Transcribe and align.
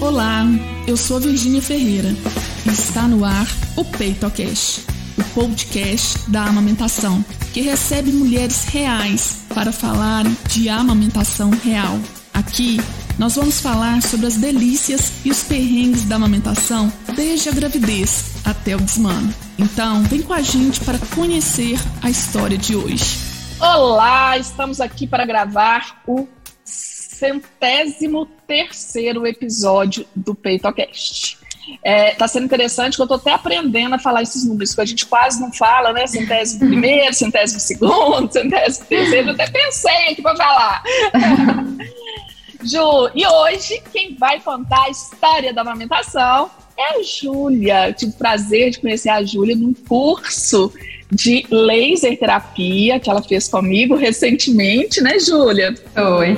Olá, 0.00 0.46
eu 0.86 0.96
sou 0.96 1.18
a 1.18 1.20
Virgínia 1.20 1.60
Ferreira 1.60 2.08
e 2.64 2.70
está 2.70 3.06
no 3.06 3.22
ar 3.22 3.46
o 3.76 3.84
PeitoCast, 3.84 4.86
o 5.18 5.24
podcast 5.34 6.30
da 6.30 6.44
amamentação, 6.44 7.22
que 7.52 7.60
recebe 7.60 8.10
mulheres 8.10 8.64
reais 8.64 9.44
para 9.54 9.70
falar 9.70 10.24
de 10.48 10.70
amamentação 10.70 11.50
real. 11.50 11.98
Aqui 12.32 12.78
nós 13.18 13.36
vamos 13.36 13.60
falar 13.60 14.00
sobre 14.00 14.26
as 14.26 14.36
delícias 14.36 15.12
e 15.22 15.30
os 15.30 15.42
perrengues 15.42 16.04
da 16.04 16.16
amamentação 16.16 16.90
desde 17.14 17.50
a 17.50 17.52
gravidez 17.52 18.36
até 18.42 18.74
o 18.74 18.80
desmano. 18.80 19.34
Então, 19.58 20.02
vem 20.04 20.22
com 20.22 20.32
a 20.32 20.40
gente 20.40 20.80
para 20.80 20.98
conhecer 21.14 21.78
a 22.02 22.08
história 22.08 22.56
de 22.56 22.74
hoje. 22.74 23.18
Olá, 23.60 24.38
estamos 24.38 24.80
aqui 24.80 25.06
para 25.06 25.26
gravar 25.26 26.00
o 26.06 26.26
centésimo 27.20 28.24
terceiro 28.46 29.26
episódio 29.26 30.06
do 30.16 30.34
PeitoCast. 30.34 31.38
É, 31.84 32.14
tá 32.14 32.26
sendo 32.26 32.46
interessante 32.46 32.96
que 32.96 33.02
eu 33.02 33.06
tô 33.06 33.14
até 33.14 33.32
aprendendo 33.32 33.94
a 33.94 33.98
falar 33.98 34.22
esses 34.22 34.44
números, 34.44 34.74
que 34.74 34.80
a 34.80 34.84
gente 34.86 35.04
quase 35.04 35.38
não 35.38 35.52
fala, 35.52 35.92
né? 35.92 36.06
Centésimo 36.06 36.60
primeiro, 36.66 37.12
centésimo 37.12 37.60
segundo, 37.60 38.28
centésimo 38.32 38.86
terceiro, 38.86 39.28
eu 39.28 39.34
até 39.34 39.50
pensei 39.50 40.08
aqui 40.10 40.22
para 40.22 40.36
falar. 40.36 40.82
Ju, 42.64 43.10
e 43.14 43.26
hoje 43.26 43.82
quem 43.92 44.16
vai 44.16 44.40
contar 44.40 44.84
a 44.84 44.90
história 44.90 45.52
da 45.52 45.60
amamentação 45.60 46.50
é 46.76 46.98
a 46.98 47.02
Júlia. 47.02 47.88
Eu 47.88 47.94
tive 47.94 48.12
o 48.12 48.16
prazer 48.16 48.70
de 48.70 48.80
conhecer 48.80 49.10
a 49.10 49.22
Júlia 49.22 49.54
num 49.54 49.74
curso 49.74 50.72
de 51.10 51.46
laser 51.50 52.18
terapia 52.18 53.00
que 53.00 53.10
ela 53.10 53.22
fez 53.22 53.48
comigo 53.48 53.96
recentemente, 53.96 55.00
né, 55.00 55.18
Júlia? 55.18 55.74
Oi. 56.18 56.36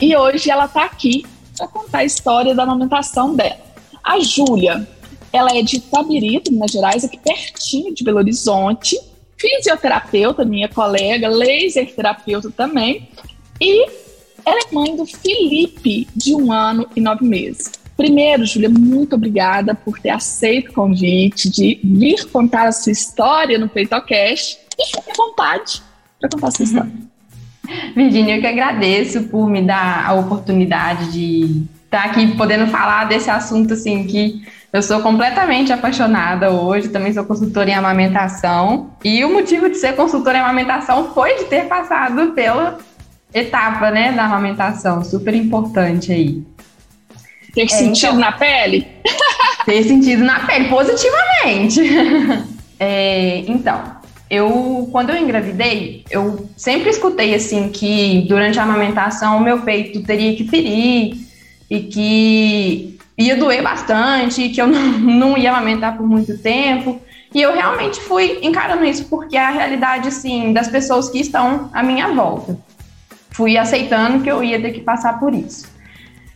E 0.00 0.16
hoje 0.16 0.50
ela 0.50 0.66
está 0.66 0.84
aqui 0.84 1.24
para 1.56 1.68
contar 1.68 1.98
a 1.98 2.04
história 2.04 2.54
da 2.54 2.64
amamentação 2.64 3.34
dela. 3.34 3.60
A 4.02 4.18
Júlia, 4.20 4.86
ela 5.32 5.56
é 5.56 5.62
de 5.62 5.76
Itabirito, 5.76 6.52
Minas 6.52 6.70
Gerais, 6.70 7.04
aqui 7.04 7.18
pertinho 7.18 7.94
de 7.94 8.02
Belo 8.04 8.18
Horizonte. 8.18 8.98
Fisioterapeuta, 9.36 10.44
minha 10.44 10.68
colega, 10.68 11.28
laser 11.28 11.92
terapeuta 11.94 12.50
também. 12.50 13.08
E 13.60 13.86
ela 14.44 14.60
é 14.60 14.74
mãe 14.74 14.96
do 14.96 15.06
Felipe, 15.06 16.08
de 16.14 16.34
um 16.34 16.52
ano 16.52 16.86
e 16.94 17.00
nove 17.00 17.24
meses. 17.24 17.70
Primeiro, 18.02 18.44
Júlia, 18.44 18.68
muito 18.68 19.14
obrigada 19.14 19.76
por 19.76 19.96
ter 19.96 20.10
aceito 20.10 20.70
o 20.70 20.72
convite 20.72 21.48
de 21.48 21.78
vir 21.84 22.28
contar 22.32 22.66
a 22.66 22.72
sua 22.72 22.90
história 22.90 23.56
no 23.56 23.68
PeitoCast 23.68 24.58
e 24.76 24.86
fique 24.86 25.08
à 25.08 25.14
vontade 25.16 25.80
para 26.18 26.28
contar 26.28 26.48
a 26.48 26.50
sua 26.50 26.64
história. 26.64 26.90
Virginia, 27.94 28.34
eu 28.34 28.40
que 28.40 28.46
agradeço 28.48 29.22
por 29.28 29.48
me 29.48 29.62
dar 29.62 30.04
a 30.04 30.14
oportunidade 30.14 31.12
de 31.12 31.62
estar 31.84 32.06
aqui 32.06 32.36
podendo 32.36 32.66
falar 32.72 33.04
desse 33.04 33.30
assunto 33.30 33.74
assim 33.74 34.04
que 34.04 34.42
eu 34.72 34.82
sou 34.82 35.00
completamente 35.00 35.72
apaixonada 35.72 36.50
hoje, 36.50 36.88
também 36.88 37.12
sou 37.12 37.24
consultora 37.24 37.70
em 37.70 37.74
amamentação. 37.74 38.90
E 39.04 39.24
o 39.24 39.32
motivo 39.32 39.70
de 39.70 39.76
ser 39.76 39.94
consultora 39.94 40.38
em 40.38 40.40
amamentação 40.40 41.14
foi 41.14 41.36
de 41.36 41.44
ter 41.44 41.68
passado 41.68 42.32
pela 42.32 42.78
etapa, 43.32 43.92
né, 43.92 44.10
da 44.10 44.24
amamentação, 44.24 45.04
super 45.04 45.34
importante 45.34 46.12
aí. 46.12 46.42
Ter 47.54 47.64
é, 47.64 47.68
sentido 47.68 48.08
então, 48.08 48.18
na 48.18 48.32
pele? 48.32 48.86
Ter 49.64 49.82
sentido 49.84 50.24
na 50.24 50.40
pele, 50.40 50.68
positivamente. 50.68 51.80
é, 52.80 53.38
então, 53.46 53.82
eu, 54.30 54.88
quando 54.90 55.10
eu 55.10 55.16
engravidei, 55.16 56.04
eu 56.10 56.48
sempre 56.56 56.90
escutei 56.90 57.34
assim 57.34 57.68
que 57.68 58.24
durante 58.28 58.58
a 58.58 58.62
amamentação 58.62 59.36
o 59.36 59.40
meu 59.40 59.60
peito 59.60 60.02
teria 60.02 60.34
que 60.34 60.48
ferir 60.48 61.16
e 61.70 61.80
que 61.80 62.98
ia 63.16 63.36
doer 63.36 63.62
bastante, 63.62 64.48
que 64.48 64.60
eu 64.60 64.66
não, 64.68 64.98
não 64.98 65.38
ia 65.38 65.50
amamentar 65.50 65.96
por 65.96 66.06
muito 66.06 66.36
tempo. 66.38 67.00
E 67.34 67.40
eu 67.40 67.54
realmente 67.54 68.00
fui 68.00 68.38
encarando 68.42 68.84
isso 68.84 69.06
porque 69.06 69.36
é 69.36 69.44
a 69.44 69.50
realidade, 69.50 70.08
assim, 70.08 70.52
das 70.52 70.68
pessoas 70.68 71.08
que 71.08 71.18
estão 71.18 71.70
à 71.72 71.82
minha 71.82 72.08
volta. 72.08 72.58
Fui 73.30 73.56
aceitando 73.56 74.22
que 74.22 74.30
eu 74.30 74.44
ia 74.44 74.60
ter 74.60 74.72
que 74.72 74.80
passar 74.80 75.18
por 75.18 75.34
isso. 75.34 75.71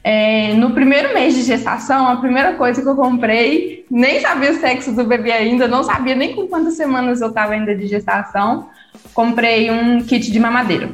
É, 0.09 0.55
no 0.55 0.71
primeiro 0.71 1.13
mês 1.13 1.35
de 1.35 1.43
gestação, 1.43 2.07
a 2.07 2.15
primeira 2.19 2.53
coisa 2.53 2.81
que 2.81 2.87
eu 2.87 2.95
comprei, 2.95 3.85
nem 3.91 4.21
sabia 4.21 4.53
o 4.53 4.61
sexo 4.61 4.93
do 4.93 5.03
bebê 5.03 5.33
ainda, 5.33 5.67
não 5.67 5.83
sabia 5.83 6.15
nem 6.15 6.33
com 6.33 6.47
quantas 6.47 6.75
semanas 6.75 7.21
eu 7.21 7.31
estava 7.31 7.55
ainda 7.55 7.75
de 7.75 7.89
gestação, 7.89 8.69
comprei 9.13 9.69
um 9.69 10.01
kit 10.01 10.31
de 10.31 10.39
mamadeira. 10.39 10.91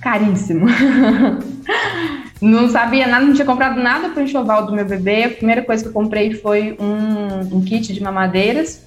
Caríssimo. 0.00 0.64
não 2.40 2.70
sabia 2.70 3.06
nada, 3.06 3.26
não 3.26 3.34
tinha 3.34 3.44
comprado 3.44 3.78
nada 3.78 4.08
para 4.08 4.22
o 4.22 4.24
enxoval 4.24 4.64
do 4.64 4.72
meu 4.72 4.86
bebê. 4.86 5.24
A 5.24 5.30
primeira 5.30 5.60
coisa 5.60 5.82
que 5.82 5.90
eu 5.90 5.92
comprei 5.92 6.32
foi 6.32 6.74
um, 6.80 7.58
um 7.58 7.62
kit 7.62 7.92
de 7.92 8.02
mamadeiras. 8.02 8.82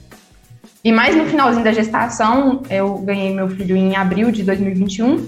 E 0.83 0.91
mais 0.91 1.15
no 1.15 1.25
finalzinho 1.25 1.63
da 1.63 1.71
gestação, 1.71 2.63
eu 2.67 2.97
ganhei 2.97 3.31
meu 3.31 3.47
filho 3.47 3.77
em 3.77 3.95
abril 3.95 4.31
de 4.31 4.41
2021. 4.41 5.23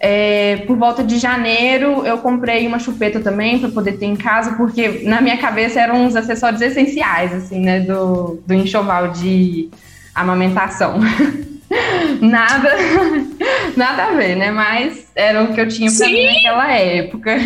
É, 0.00 0.58
por 0.66 0.76
volta 0.76 1.02
de 1.02 1.18
janeiro, 1.18 2.06
eu 2.06 2.18
comprei 2.18 2.66
uma 2.66 2.78
chupeta 2.78 3.18
também 3.20 3.58
para 3.58 3.68
poder 3.68 3.98
ter 3.98 4.06
em 4.06 4.14
casa, 4.14 4.52
porque 4.56 5.00
na 5.02 5.20
minha 5.20 5.36
cabeça 5.38 5.80
eram 5.80 6.04
uns 6.04 6.14
acessórios 6.14 6.60
essenciais, 6.60 7.34
assim, 7.34 7.60
né, 7.60 7.80
do, 7.80 8.40
do 8.46 8.54
enxoval 8.54 9.08
de 9.08 9.68
amamentação. 10.14 11.00
nada, 12.20 12.70
nada 13.76 14.04
a 14.04 14.10
ver, 14.12 14.36
né? 14.36 14.50
Mas 14.50 15.06
era 15.14 15.42
o 15.42 15.52
que 15.52 15.60
eu 15.60 15.68
tinha 15.68 15.90
para 15.90 16.06
mim 16.06 16.26
naquela 16.26 16.72
época. 16.72 17.36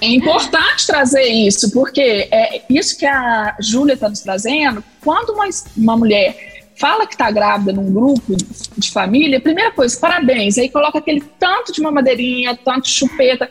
É 0.00 0.06
importante 0.06 0.86
trazer 0.86 1.24
isso, 1.24 1.72
porque 1.72 2.28
é 2.30 2.62
isso 2.70 2.98
que 2.98 3.06
a 3.06 3.56
Júlia 3.60 3.94
está 3.94 4.08
nos 4.08 4.20
trazendo. 4.20 4.82
Quando 5.02 5.30
uma, 5.30 5.48
uma 5.76 5.96
mulher 5.96 6.49
fala 6.80 7.06
que 7.06 7.12
está 7.12 7.30
grávida 7.30 7.74
num 7.74 7.92
grupo 7.92 8.34
de 8.76 8.90
família, 8.90 9.38
primeira 9.38 9.70
coisa, 9.70 10.00
parabéns. 10.00 10.56
Aí 10.56 10.70
coloca 10.70 10.98
aquele 10.98 11.20
tanto 11.38 11.72
de 11.72 11.82
mamadeirinha, 11.82 12.56
tanto 12.56 12.84
de 12.84 12.90
chupeta. 12.90 13.50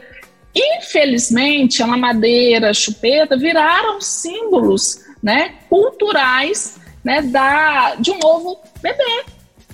Infelizmente, 0.53 1.83
a 1.83 1.87
mamadeira, 1.87 2.71
a 2.71 2.73
chupeta 2.73 3.37
viraram 3.37 4.01
símbolos 4.01 5.01
né, 5.21 5.53
culturais 5.69 6.77
né, 7.03 7.21
da, 7.21 7.95
de 7.99 8.09
um 8.09 8.17
novo 8.17 8.57
bebê. 8.81 9.23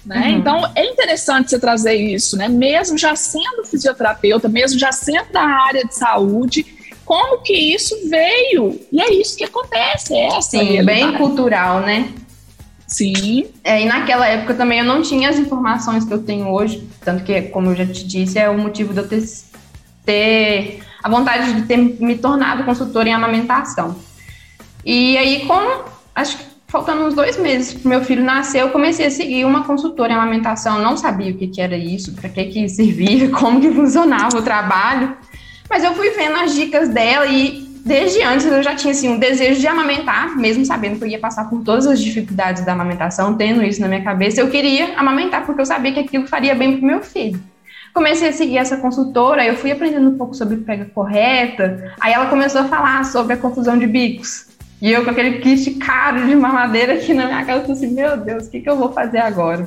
Né? 0.05 0.27
Uhum. 0.27 0.37
Então, 0.37 0.71
é 0.75 0.85
interessante 0.85 1.49
você 1.49 1.57
trazer 1.57 1.95
isso, 1.95 2.37
né? 2.37 2.49
mesmo 2.49 2.97
já 2.97 3.15
sendo 3.15 3.63
fisioterapeuta, 3.63 4.49
mesmo 4.49 4.77
já 4.77 4.91
sendo 4.91 5.31
da 5.31 5.41
área 5.41 5.85
de 5.85 5.95
saúde, 5.95 6.65
como 7.05 7.41
que 7.41 7.53
isso 7.53 7.95
veio? 8.09 8.81
E 8.91 9.01
é 9.01 9.13
isso 9.13 9.37
que 9.37 9.45
acontece, 9.45 10.13
é 10.13 10.25
essa 10.27 10.41
Sim, 10.41 10.83
bem 10.83 11.13
cultural, 11.13 11.79
né? 11.79 12.11
Sim. 12.87 13.47
É, 13.63 13.81
e 13.81 13.85
naquela 13.85 14.27
época 14.27 14.53
também 14.53 14.79
eu 14.79 14.85
não 14.85 15.01
tinha 15.01 15.29
as 15.29 15.37
informações 15.37 16.05
que 16.05 16.13
eu 16.13 16.21
tenho 16.21 16.49
hoje, 16.49 16.87
tanto 17.03 17.23
que, 17.23 17.41
como 17.43 17.71
eu 17.71 17.75
já 17.75 17.85
te 17.85 18.05
disse, 18.05 18.37
é 18.37 18.49
o 18.49 18.57
motivo 18.57 18.93
de 18.93 18.99
eu 18.99 19.07
ter, 19.07 19.23
ter 20.05 20.79
a 21.03 21.09
vontade 21.09 21.53
de 21.53 21.63
ter 21.63 21.77
me 21.77 22.17
tornado 22.17 22.63
consultora 22.63 23.09
em 23.09 23.13
amamentação. 23.13 23.95
E 24.85 25.17
aí, 25.17 25.45
como 25.45 25.85
acho 26.13 26.37
que 26.37 26.45
faltando 26.67 27.05
uns 27.05 27.13
dois 27.13 27.37
meses 27.37 27.73
para 27.73 27.89
meu 27.89 28.03
filho 28.03 28.23
nascer, 28.23 28.61
eu 28.61 28.69
comecei 28.69 29.05
a 29.05 29.11
seguir 29.11 29.45
uma 29.45 29.63
consultora 29.63 30.11
em 30.11 30.15
amamentação. 30.15 30.77
Eu 30.77 30.83
não 30.83 30.97
sabia 30.97 31.31
o 31.31 31.37
que, 31.37 31.47
que 31.47 31.61
era 31.61 31.77
isso, 31.77 32.13
para 32.13 32.29
que, 32.29 32.45
que 32.45 32.69
servia, 32.69 33.29
como 33.33 33.61
que 33.61 33.71
funcionava 33.71 34.37
o 34.37 34.41
trabalho. 34.41 35.15
Mas 35.69 35.83
eu 35.83 35.93
fui 35.95 36.11
vendo 36.11 36.35
as 36.35 36.53
dicas 36.53 36.89
dela 36.89 37.25
e 37.25 37.64
desde 37.85 38.23
antes 38.23 38.47
eu 38.47 38.63
já 38.63 38.75
tinha 38.75 38.91
assim, 38.91 39.07
um 39.07 39.19
desejo 39.19 39.59
de 39.59 39.67
amamentar, 39.67 40.35
mesmo 40.35 40.65
sabendo 40.65 40.97
que 40.97 41.03
eu 41.03 41.07
ia 41.07 41.19
passar 41.19 41.47
por 41.47 41.61
todas 41.61 41.85
as 41.85 42.01
dificuldades 42.01 42.65
da 42.65 42.73
amamentação, 42.73 43.35
tendo 43.35 43.63
isso 43.63 43.79
na 43.79 43.87
minha 43.87 44.03
cabeça, 44.03 44.41
eu 44.41 44.49
queria 44.49 44.97
amamentar 44.97 45.45
porque 45.45 45.61
eu 45.61 45.65
sabia 45.65 45.93
que 45.93 45.99
aquilo 45.99 46.25
faria 46.25 46.55
bem 46.55 46.77
para 46.77 46.87
meu 46.87 47.01
filho. 47.01 47.39
Comecei 47.93 48.27
a 48.27 48.33
seguir 48.33 48.57
essa 48.57 48.75
consultora, 48.77 49.45
eu 49.45 49.55
fui 49.55 49.71
aprendendo 49.71 50.09
um 50.09 50.17
pouco 50.17 50.33
sobre 50.33 50.57
pega 50.57 50.85
correta, 50.85 51.93
aí 52.01 52.11
ela 52.11 52.25
começou 52.25 52.61
a 52.61 52.65
falar 52.65 53.05
sobre 53.05 53.33
a 53.33 53.37
confusão 53.37 53.77
de 53.77 53.85
bicos. 53.85 54.47
E 54.81 54.91
eu 54.91 55.05
com 55.05 55.11
aquele 55.11 55.39
kit 55.39 55.71
caro 55.75 56.25
de 56.25 56.35
mamadeira 56.35 56.95
aqui 56.95 57.13
na 57.13 57.27
minha 57.27 57.45
casa, 57.45 57.71
assim, 57.71 57.93
meu 57.93 58.17
Deus, 58.17 58.47
o 58.47 58.51
que, 58.51 58.59
que 58.59 58.69
eu 58.69 58.75
vou 58.75 58.91
fazer 58.91 59.19
agora? 59.19 59.65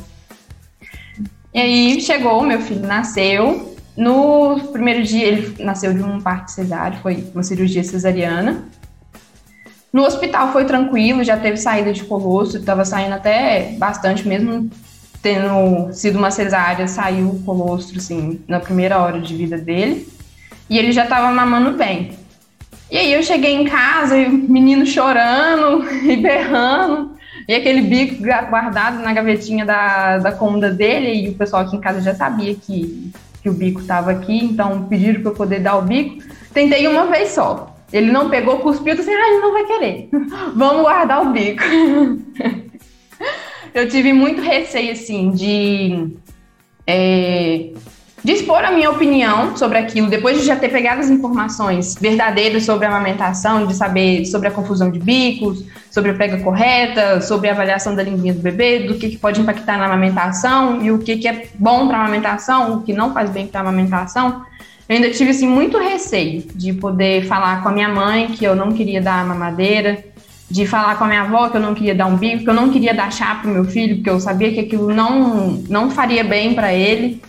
E 1.54 1.60
aí 1.60 2.00
chegou, 2.00 2.42
meu 2.42 2.60
filho 2.60 2.86
nasceu, 2.86 3.77
no 3.98 4.60
primeiro 4.70 5.02
dia, 5.02 5.26
ele 5.26 5.56
nasceu 5.58 5.92
de 5.92 6.00
um 6.00 6.20
parto 6.20 6.52
cesáreo, 6.52 7.00
foi 7.02 7.26
uma 7.34 7.42
cirurgia 7.42 7.82
cesariana. 7.82 8.62
No 9.92 10.04
hospital 10.04 10.52
foi 10.52 10.64
tranquilo, 10.64 11.24
já 11.24 11.36
teve 11.36 11.56
saída 11.56 11.92
de 11.92 12.04
colostro, 12.04 12.60
estava 12.60 12.84
saindo 12.84 13.14
até 13.14 13.72
bastante, 13.76 14.28
mesmo 14.28 14.70
tendo 15.20 15.92
sido 15.92 16.16
uma 16.16 16.30
cesárea, 16.30 16.86
saiu 16.86 17.28
o 17.28 17.42
colostro, 17.42 17.98
assim, 17.98 18.40
na 18.46 18.60
primeira 18.60 19.00
hora 19.00 19.20
de 19.20 19.34
vida 19.34 19.58
dele. 19.58 20.06
E 20.70 20.78
ele 20.78 20.92
já 20.92 21.02
estava 21.02 21.32
mamando 21.32 21.76
bem. 21.76 22.12
E 22.88 22.96
aí 22.96 23.12
eu 23.12 23.22
cheguei 23.24 23.52
em 23.52 23.64
casa 23.64 24.16
e 24.16 24.26
o 24.26 24.30
menino 24.30 24.86
chorando 24.86 25.84
e 26.08 26.16
berrando, 26.16 27.16
e 27.48 27.54
aquele 27.54 27.80
bico 27.80 28.22
guardado 28.22 29.00
na 29.00 29.12
gavetinha 29.12 29.64
da, 29.66 30.18
da 30.18 30.30
cômoda 30.30 30.70
dele, 30.70 31.26
e 31.26 31.28
o 31.30 31.34
pessoal 31.34 31.62
aqui 31.62 31.74
em 31.74 31.80
casa 31.80 32.00
já 32.00 32.14
sabia 32.14 32.54
que 32.54 33.10
que 33.42 33.48
o 33.48 33.52
bico 33.52 33.80
estava 33.80 34.10
aqui, 34.10 34.44
então 34.44 34.86
pediram 34.88 35.22
para 35.22 35.30
eu 35.30 35.34
poder 35.34 35.60
dar 35.60 35.76
o 35.76 35.82
bico. 35.82 36.22
Tentei 36.52 36.86
uma 36.86 37.06
vez 37.06 37.30
só. 37.30 37.74
Ele 37.92 38.12
não 38.12 38.28
pegou, 38.28 38.58
cuspiu, 38.58 38.92
assim, 38.92 39.12
ah, 39.12 39.28
ele 39.28 39.40
não 39.40 39.52
vai 39.52 39.64
querer. 39.64 40.08
Vamos 40.54 40.82
guardar 40.82 41.26
o 41.26 41.32
bico. 41.32 41.62
eu 43.72 43.88
tive 43.88 44.12
muito 44.12 44.42
receio, 44.42 44.92
assim, 44.92 45.30
de, 45.30 46.08
é, 46.86 47.70
de 48.28 48.34
expor 48.34 48.62
a 48.62 48.70
minha 48.70 48.90
opinião 48.90 49.56
sobre 49.56 49.78
aquilo, 49.78 50.06
depois 50.06 50.38
de 50.38 50.44
já 50.44 50.54
ter 50.54 50.68
pegado 50.68 51.00
as 51.00 51.08
informações 51.08 51.94
verdadeiras 51.98 52.62
sobre 52.62 52.84
a 52.84 52.90
amamentação, 52.90 53.66
de 53.66 53.74
saber 53.74 54.26
sobre 54.26 54.48
a 54.48 54.50
confusão 54.50 54.90
de 54.90 54.98
bicos, 54.98 55.64
sobre 55.90 56.10
a 56.10 56.14
pega 56.14 56.36
correta, 56.40 57.22
sobre 57.22 57.48
a 57.48 57.52
avaliação 57.52 57.94
da 57.94 58.02
linguinha 58.02 58.34
do 58.34 58.40
bebê, 58.40 58.80
do 58.80 58.96
que, 58.96 59.08
que 59.08 59.16
pode 59.16 59.40
impactar 59.40 59.78
na 59.78 59.86
amamentação 59.86 60.82
e 60.82 60.90
o 60.92 60.98
que, 60.98 61.16
que 61.16 61.26
é 61.26 61.46
bom 61.58 61.88
para 61.88 61.96
a 61.96 62.00
amamentação, 62.02 62.74
o 62.74 62.82
que 62.82 62.92
não 62.92 63.14
faz 63.14 63.30
bem 63.30 63.46
para 63.46 63.60
a 63.60 63.62
amamentação. 63.62 64.42
Eu 64.86 64.96
ainda 64.96 65.08
tive 65.08 65.30
assim, 65.30 65.48
muito 65.48 65.78
receio 65.78 66.42
de 66.54 66.74
poder 66.74 67.24
falar 67.24 67.62
com 67.62 67.70
a 67.70 67.72
minha 67.72 67.88
mãe 67.88 68.26
que 68.26 68.44
eu 68.44 68.54
não 68.54 68.72
queria 68.72 69.00
dar 69.00 69.24
mamadeira, 69.24 70.04
de 70.50 70.66
falar 70.66 70.98
com 70.98 71.04
a 71.04 71.08
minha 71.08 71.22
avó 71.22 71.48
que 71.48 71.56
eu 71.56 71.62
não 71.62 71.74
queria 71.74 71.94
dar 71.94 72.04
um 72.04 72.16
bico, 72.18 72.44
que 72.44 72.50
eu 72.50 72.54
não 72.54 72.68
queria 72.68 72.92
dar 72.92 73.10
chá 73.10 73.36
para 73.36 73.50
o 73.50 73.54
meu 73.54 73.64
filho, 73.64 73.96
porque 73.96 74.10
eu 74.10 74.20
sabia 74.20 74.52
que 74.52 74.60
aquilo 74.60 74.92
não, 74.92 75.62
não 75.70 75.90
faria 75.90 76.22
bem 76.22 76.52
para 76.52 76.74
ele. 76.74 77.22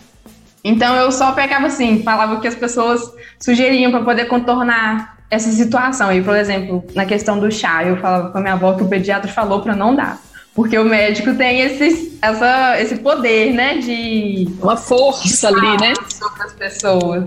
Então 0.64 0.96
eu 0.96 1.12
só 1.12 1.32
pegava 1.32 1.68
assim, 1.68 2.04
falava 2.04 2.36
o 2.36 2.42
que 2.42 2.48
as 2.48 2.56
pessoas 2.56 3.02
sugeriam 3.40 3.92
para 3.92 4.04
poder 4.04 4.26
contornar 4.26 5.18
essa 5.30 5.52
situação. 5.52 6.12
E, 6.12 6.22
por 6.22 6.36
exemplo, 6.36 6.84
na 6.96 7.06
questão 7.06 7.40
do 7.40 7.52
chá, 7.52 7.84
eu 7.84 7.98
falava 7.98 8.32
com 8.32 8.38
a 8.38 8.42
minha 8.42 8.54
avó 8.54 8.74
que 8.74 8.84
o 8.84 8.88
pediatra 8.88 9.32
falou 9.32 9.62
para 9.62 9.76
não 9.76 9.96
dar. 9.96 10.20
Porque 10.54 10.78
o 10.78 10.84
médico 10.84 11.36
tem 11.36 11.62
esse, 11.62 12.18
essa, 12.22 12.82
esse 12.82 12.98
poder, 12.98 13.54
né? 13.54 13.78
De. 13.78 14.50
Uma 14.62 14.76
força 14.76 15.48
ali, 15.48 15.78
né? 15.80 15.94
Sobre 16.10 16.44
as 16.44 16.54
pessoas. 16.54 17.24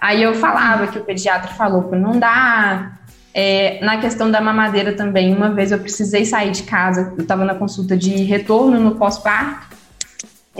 Aí 0.00 0.22
eu 0.22 0.34
falava 0.34 0.88
que 0.88 0.98
o 0.98 1.04
pediatra 1.04 1.52
falou 1.54 1.84
para 1.84 1.98
não 1.98 2.18
dar. 2.18 2.98
É, 3.32 3.78
na 3.82 3.98
questão 3.98 4.28
da 4.28 4.40
mamadeira 4.40 4.92
também, 4.92 5.32
uma 5.32 5.50
vez 5.50 5.70
eu 5.70 5.78
precisei 5.78 6.24
sair 6.24 6.50
de 6.50 6.64
casa, 6.64 7.14
eu 7.16 7.22
estava 7.22 7.44
na 7.44 7.54
consulta 7.54 7.96
de 7.96 8.10
retorno 8.24 8.80
no 8.80 8.96
pós-parto, 8.96 9.76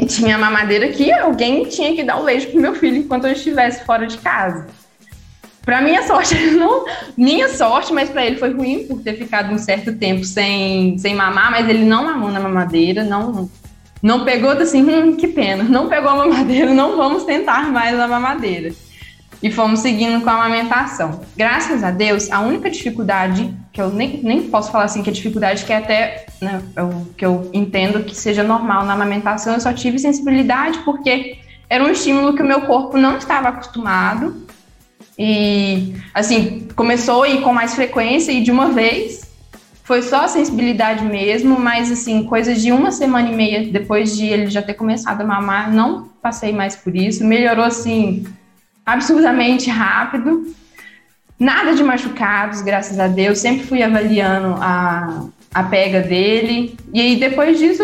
e 0.00 0.06
tinha 0.06 0.38
mamadeira 0.38 0.88
que 0.88 1.12
alguém 1.12 1.64
tinha 1.64 1.94
que 1.94 2.02
dar 2.02 2.18
o 2.18 2.24
leite 2.24 2.46
pro 2.46 2.60
meu 2.60 2.74
filho 2.74 2.96
enquanto 2.96 3.26
eu 3.26 3.32
estivesse 3.32 3.84
fora 3.84 4.06
de 4.06 4.16
casa. 4.16 4.66
Para 5.62 5.82
minha 5.82 6.02
sorte, 6.06 6.34
não, 6.56 6.86
minha 7.16 7.48
sorte, 7.50 7.92
mas 7.92 8.08
para 8.08 8.24
ele 8.24 8.36
foi 8.36 8.50
ruim 8.50 8.86
por 8.86 9.02
ter 9.02 9.14
ficado 9.14 9.52
um 9.52 9.58
certo 9.58 9.94
tempo 9.94 10.24
sem, 10.24 10.96
sem 10.98 11.14
mamar, 11.14 11.50
mas 11.50 11.68
ele 11.68 11.84
não 11.84 12.04
mamou 12.04 12.30
na 12.30 12.40
mamadeira, 12.40 13.04
não 13.04 13.50
não 14.02 14.24
pegou 14.24 14.52
assim, 14.52 14.82
hum, 14.82 15.14
que 15.14 15.28
pena, 15.28 15.62
não 15.62 15.86
pegou 15.86 16.08
a 16.08 16.16
mamadeira, 16.16 16.72
não 16.72 16.96
vamos 16.96 17.24
tentar 17.24 17.70
mais 17.70 18.00
a 18.00 18.08
mamadeira 18.08 18.72
e 19.42 19.50
fomos 19.50 19.80
seguindo 19.80 20.22
com 20.22 20.28
a 20.28 20.34
amamentação. 20.34 21.20
Graças 21.36 21.82
a 21.82 21.90
Deus, 21.90 22.30
a 22.30 22.40
única 22.40 22.70
dificuldade, 22.70 23.54
que 23.72 23.80
eu 23.80 23.90
nem, 23.90 24.20
nem 24.22 24.42
posso 24.50 24.70
falar 24.70 24.84
assim 24.84 25.02
que 25.02 25.10
é 25.10 25.12
dificuldade, 25.12 25.64
que 25.64 25.72
é 25.72 25.76
até 25.76 26.26
né, 26.40 26.60
eu, 26.76 27.06
que 27.16 27.24
eu 27.24 27.50
entendo 27.52 28.04
que 28.04 28.14
seja 28.14 28.42
normal 28.42 28.84
na 28.84 28.92
amamentação, 28.92 29.54
eu 29.54 29.60
só 29.60 29.72
tive 29.72 29.98
sensibilidade 29.98 30.78
porque 30.80 31.38
era 31.68 31.84
um 31.84 31.90
estímulo 31.90 32.34
que 32.34 32.42
o 32.42 32.46
meu 32.46 32.62
corpo 32.62 32.98
não 32.98 33.16
estava 33.16 33.48
acostumado. 33.48 34.46
E, 35.16 35.94
assim, 36.14 36.66
começou 36.74 37.22
a 37.22 37.28
ir 37.28 37.42
com 37.42 37.52
mais 37.52 37.74
frequência 37.74 38.32
e 38.32 38.42
de 38.42 38.50
uma 38.50 38.70
vez. 38.70 39.20
Foi 39.84 40.02
só 40.02 40.26
sensibilidade 40.26 41.04
mesmo, 41.04 41.58
mas, 41.60 41.90
assim, 41.92 42.24
coisas 42.24 42.60
de 42.60 42.72
uma 42.72 42.90
semana 42.90 43.30
e 43.30 43.34
meia 43.34 43.70
depois 43.70 44.16
de 44.16 44.26
ele 44.26 44.46
já 44.46 44.62
ter 44.62 44.74
começado 44.74 45.20
a 45.20 45.24
mamar, 45.24 45.72
não 45.72 46.08
passei 46.22 46.52
mais 46.52 46.74
por 46.74 46.96
isso. 46.96 47.24
Melhorou, 47.24 47.64
assim, 47.64 48.24
absurdamente 48.84 49.70
rápido. 49.70 50.54
Nada 51.38 51.74
de 51.74 51.82
machucados, 51.82 52.60
graças 52.60 52.98
a 52.98 53.08
Deus. 53.08 53.38
Sempre 53.38 53.66
fui 53.66 53.82
avaliando 53.82 54.56
a, 54.60 55.24
a 55.54 55.62
pega 55.62 56.00
dele. 56.00 56.76
E 56.92 57.00
aí, 57.00 57.16
depois 57.16 57.58
disso, 57.58 57.82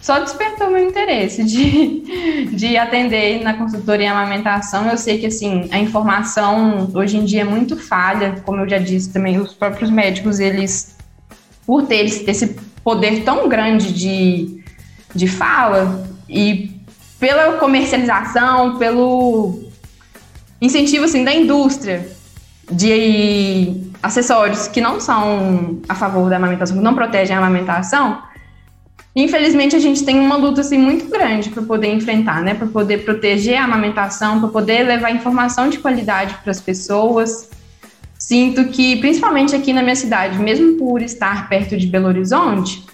só 0.00 0.20
despertou 0.20 0.70
meu 0.70 0.88
interesse 0.88 1.44
de, 1.44 2.46
de 2.56 2.76
atender 2.76 3.42
na 3.42 3.54
consultoria 3.54 4.06
em 4.06 4.10
amamentação. 4.10 4.88
Eu 4.88 4.96
sei 4.96 5.18
que, 5.18 5.26
assim, 5.26 5.68
a 5.70 5.78
informação 5.78 6.90
hoje 6.94 7.18
em 7.18 7.24
dia 7.24 7.42
é 7.42 7.44
muito 7.44 7.76
falha. 7.76 8.42
Como 8.44 8.62
eu 8.62 8.68
já 8.68 8.78
disse 8.78 9.12
também, 9.12 9.38
os 9.38 9.54
próprios 9.54 9.90
médicos, 9.90 10.40
eles, 10.40 10.96
por 11.66 11.86
ter 11.86 12.04
esse 12.04 12.56
poder 12.82 13.22
tão 13.22 13.48
grande 13.48 13.92
de, 13.92 14.60
de 15.14 15.28
fala 15.28 16.08
e 16.28 16.70
pela 17.20 17.54
comercialização, 17.58 18.78
pelo 18.78 19.67
incentivo 20.60 21.04
assim 21.04 21.24
da 21.24 21.32
indústria 21.32 22.08
de 22.70 23.90
acessórios 24.02 24.68
que 24.68 24.80
não 24.80 25.00
são 25.00 25.80
a 25.88 25.94
favor 25.94 26.28
da 26.28 26.36
amamentação, 26.36 26.76
que 26.76 26.82
não 26.82 26.94
protegem 26.94 27.34
a 27.34 27.38
amamentação, 27.38 28.22
infelizmente 29.16 29.74
a 29.74 29.78
gente 29.78 30.04
tem 30.04 30.18
uma 30.18 30.36
luta 30.36 30.60
assim 30.60 30.78
muito 30.78 31.08
grande 31.10 31.48
para 31.50 31.62
poder 31.62 31.92
enfrentar, 31.92 32.42
né, 32.42 32.54
para 32.54 32.66
poder 32.66 33.04
proteger 33.04 33.56
a 33.56 33.64
amamentação, 33.64 34.40
para 34.40 34.48
poder 34.48 34.82
levar 34.82 35.10
informação 35.10 35.68
de 35.68 35.78
qualidade 35.78 36.34
para 36.42 36.50
as 36.50 36.60
pessoas. 36.60 37.48
Sinto 38.18 38.66
que, 38.66 38.96
principalmente 38.96 39.54
aqui 39.56 39.72
na 39.72 39.82
minha 39.82 39.96
cidade, 39.96 40.38
mesmo 40.38 40.76
por 40.76 41.00
estar 41.00 41.48
perto 41.48 41.76
de 41.76 41.86
Belo 41.86 42.08
Horizonte, 42.08 42.84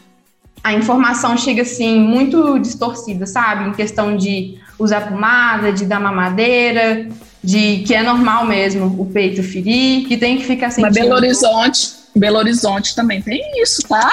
a 0.62 0.72
informação 0.72 1.36
chega 1.36 1.62
assim 1.62 1.98
muito 1.98 2.58
distorcida, 2.58 3.26
sabe? 3.26 3.68
Em 3.68 3.72
questão 3.72 4.16
de 4.16 4.58
usar 4.78 5.02
pomada, 5.02 5.72
de 5.72 5.84
dar 5.84 6.00
mamadeira, 6.00 7.08
de 7.44 7.84
que 7.86 7.94
é 7.94 8.02
normal 8.02 8.46
mesmo 8.46 8.86
o 8.98 9.06
peito 9.06 9.42
ferir, 9.42 10.08
que 10.08 10.16
tem 10.16 10.38
que 10.38 10.44
ficar 10.44 10.70
sentindo. 10.70 10.86
Mas 10.86 10.94
Belo 10.94 11.14
Horizonte, 11.14 11.90
Belo 12.16 12.38
Horizonte 12.38 12.96
também 12.96 13.20
tem 13.20 13.42
isso, 13.60 13.82
tá? 13.86 14.10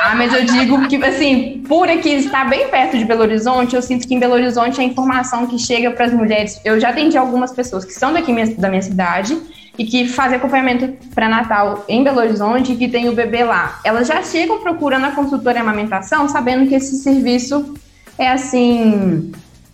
Ah, 0.00 0.14
mas 0.14 0.32
eu 0.32 0.44
digo 0.44 0.88
que, 0.88 0.96
assim, 1.04 1.62
por 1.68 1.88
aqui 1.88 2.08
estar 2.10 2.48
bem 2.48 2.68
perto 2.68 2.96
de 2.96 3.04
Belo 3.04 3.22
Horizonte, 3.22 3.76
eu 3.76 3.82
sinto 3.82 4.08
que 4.08 4.14
em 4.14 4.18
Belo 4.18 4.34
Horizonte 4.34 4.80
a 4.80 4.84
informação 4.84 5.46
que 5.46 5.58
chega 5.58 5.90
para 5.90 6.06
as 6.06 6.12
mulheres. 6.12 6.60
Eu 6.64 6.80
já 6.80 6.88
atendi 6.88 7.16
algumas 7.16 7.52
pessoas 7.52 7.84
que 7.84 7.92
são 7.92 8.12
daqui 8.12 8.32
da 8.56 8.68
minha 8.68 8.82
cidade 8.82 9.38
e 9.78 9.84
que 9.84 10.08
fazem 10.08 10.38
acompanhamento 10.38 10.88
pré-natal 11.14 11.84
em 11.88 12.02
Belo 12.02 12.18
Horizonte 12.18 12.72
e 12.72 12.76
que 12.76 12.88
tem 12.88 13.08
o 13.08 13.12
bebê 13.12 13.44
lá. 13.44 13.80
Elas 13.84 14.08
já 14.08 14.22
chegam 14.22 14.58
procurando 14.58 15.04
a 15.06 15.10
consultora 15.10 15.58
em 15.58 15.60
amamentação, 15.60 16.28
sabendo 16.28 16.68
que 16.68 16.74
esse 16.74 16.96
serviço 16.96 17.74
é 18.18 18.28
assim 18.28 19.32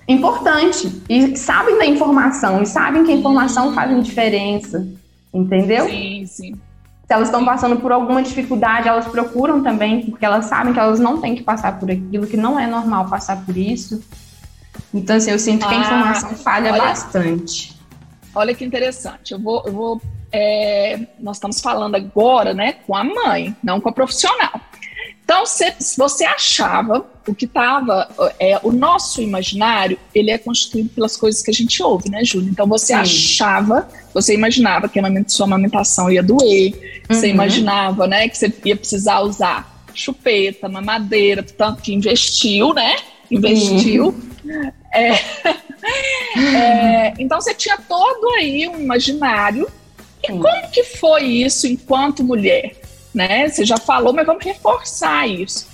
importante. 0.08 1.02
E 1.08 1.36
sabem 1.36 1.78
da 1.78 1.86
informação, 1.86 2.62
e 2.62 2.66
sabem 2.66 3.04
que 3.04 3.12
a 3.12 3.14
informação 3.14 3.72
faz 3.74 4.04
diferença. 4.04 4.86
Entendeu? 5.32 5.86
Sim, 5.86 6.26
sim. 6.26 6.54
Se 6.54 7.14
elas 7.14 7.28
estão 7.28 7.44
passando 7.44 7.76
por 7.76 7.92
alguma 7.92 8.22
dificuldade, 8.22 8.88
elas 8.88 9.06
procuram 9.06 9.62
também, 9.62 10.10
porque 10.10 10.24
elas 10.24 10.46
sabem 10.46 10.72
que 10.72 10.80
elas 10.80 10.98
não 10.98 11.20
têm 11.20 11.34
que 11.34 11.42
passar 11.42 11.78
por 11.78 11.90
aquilo, 11.90 12.26
que 12.26 12.36
não 12.36 12.58
é 12.58 12.66
normal 12.66 13.08
passar 13.08 13.44
por 13.44 13.56
isso. 13.56 14.02
Então, 14.92 15.16
assim, 15.16 15.30
eu 15.30 15.38
sinto 15.38 15.66
que 15.66 15.74
a 15.74 15.78
ah, 15.78 15.80
informação 15.80 16.30
falha 16.30 16.72
olha, 16.72 16.82
bastante. 16.82 17.78
Olha 18.34 18.54
que 18.54 18.64
interessante. 18.64 19.32
Eu 19.32 19.38
vou. 19.38 19.62
Eu 19.66 19.72
vou 19.72 20.02
é, 20.30 21.06
nós 21.18 21.36
estamos 21.36 21.60
falando 21.60 21.94
agora, 21.94 22.52
né, 22.52 22.74
com 22.86 22.94
a 22.94 23.02
mãe, 23.02 23.56
não 23.62 23.80
com 23.80 23.88
a 23.88 23.92
profissional. 23.92 24.60
Então, 25.28 25.44
se, 25.44 25.74
você 25.98 26.24
achava 26.24 27.04
o 27.26 27.34
que 27.34 27.44
estava, 27.44 28.08
é, 28.40 28.58
o 28.62 28.72
nosso 28.72 29.20
imaginário, 29.20 29.98
ele 30.14 30.30
é 30.30 30.38
constituído 30.38 30.88
pelas 30.88 31.18
coisas 31.18 31.42
que 31.42 31.50
a 31.50 31.52
gente 31.52 31.82
ouve, 31.82 32.08
né, 32.08 32.24
Júlia? 32.24 32.48
Então, 32.48 32.66
você 32.66 32.94
Sim. 32.94 32.94
achava, 32.94 33.86
você 34.14 34.32
imaginava 34.32 34.88
que 34.88 34.98
a 34.98 35.04
sua 35.26 35.44
amamentação 35.44 36.10
ia 36.10 36.22
doer, 36.22 36.72
uhum. 36.72 37.14
você 37.14 37.28
imaginava, 37.28 38.06
né, 38.06 38.26
que 38.26 38.38
você 38.38 38.50
ia 38.64 38.74
precisar 38.74 39.20
usar 39.20 39.84
chupeta, 39.92 40.66
mamadeira, 40.66 41.42
tanto 41.42 41.82
que 41.82 41.92
investiu, 41.92 42.72
né? 42.72 42.96
Investiu. 43.30 44.14
Uhum. 44.46 44.72
É, 44.94 45.10
é, 46.56 47.14
então, 47.18 47.38
você 47.38 47.52
tinha 47.52 47.76
todo 47.76 48.30
aí 48.38 48.66
um 48.66 48.80
imaginário. 48.80 49.68
E 50.24 50.28
como 50.28 50.70
que 50.72 50.84
foi 50.84 51.24
isso 51.24 51.66
enquanto 51.66 52.24
mulher? 52.24 52.87
Né? 53.14 53.48
Você 53.48 53.64
já 53.64 53.76
falou, 53.76 54.12
mas 54.12 54.26
vamos 54.26 54.44
reforçar 54.44 55.28
isso. 55.28 55.66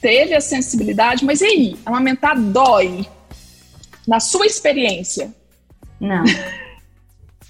Teve 0.00 0.34
a 0.34 0.40
sensibilidade, 0.40 1.24
mas 1.24 1.40
e 1.40 1.44
aí? 1.44 1.76
Amamentar 1.86 2.38
dói? 2.38 3.06
Na 4.06 4.18
sua 4.18 4.46
experiência? 4.46 5.32
Não. 6.00 6.24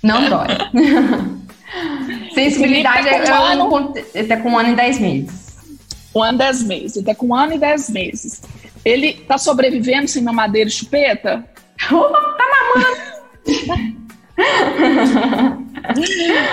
Não 0.03 0.29
dói. 0.29 0.49
sensibilidade 2.35 3.09
tá 3.09 3.17
é, 3.17 3.33
um 3.33 3.45
ano, 3.45 3.95
tá 4.29 4.37
com 4.37 4.51
um 4.51 4.59
ano 4.59 4.71
e 4.71 4.77
dez 4.77 4.99
meses. 4.99 5.57
Um 6.15 6.23
ano 6.23 6.35
e 6.35 6.39
dez 6.39 6.63
meses. 6.63 6.97
Ele 6.97 7.07
tá 7.07 7.15
com 7.15 7.27
um 7.29 7.35
ano 7.35 7.55
e 7.55 7.59
dez 7.59 7.89
meses. 7.89 8.43
Ele 8.85 9.15
tá 9.15 9.39
sobrevivendo 9.39 10.09
sem 10.09 10.23
mamadeira 10.23 10.69
e 10.69 10.73
chupeta? 10.73 11.45
Tá 11.89 12.47
mamando! 12.75 13.13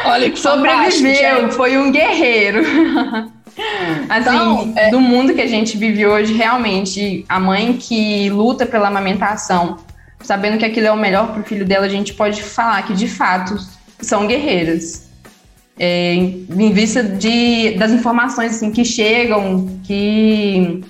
Olha 0.06 0.30
que 0.30 0.40
sobreviveu, 0.40 1.52
foi 1.52 1.78
um 1.78 1.92
guerreiro. 1.92 2.62
Assim, 4.08 4.22
então, 4.22 4.74
é... 4.76 4.90
do 4.90 5.02
mundo 5.02 5.34
que 5.34 5.42
a 5.42 5.48
gente 5.48 5.78
vive 5.78 6.06
hoje, 6.06 6.34
realmente, 6.34 7.26
a 7.28 7.40
mãe 7.40 7.74
que 7.74 8.30
luta 8.30 8.66
pela 8.66 8.88
amamentação, 8.88 9.78
sabendo 10.22 10.58
que 10.58 10.66
aquilo 10.66 10.88
é 10.88 10.92
o 10.92 10.98
melhor 10.98 11.32
para 11.32 11.42
o 11.42 11.44
filho 11.44 11.66
dela, 11.66 11.86
a 11.86 11.90
gente 11.90 12.14
pode 12.14 12.42
falar 12.42 12.82
que 12.84 12.94
de 12.94 13.08
fato 13.08 13.58
são 14.00 14.28
guerreiras. 14.28 15.10
é, 15.78 16.14
em 16.14 16.74
vista 16.74 17.02
de, 17.02 17.72
das 17.78 17.92
informações 17.92 18.56
assim, 18.56 18.72
que 18.72 18.84
chegam, 18.84 19.80
que 19.84 20.84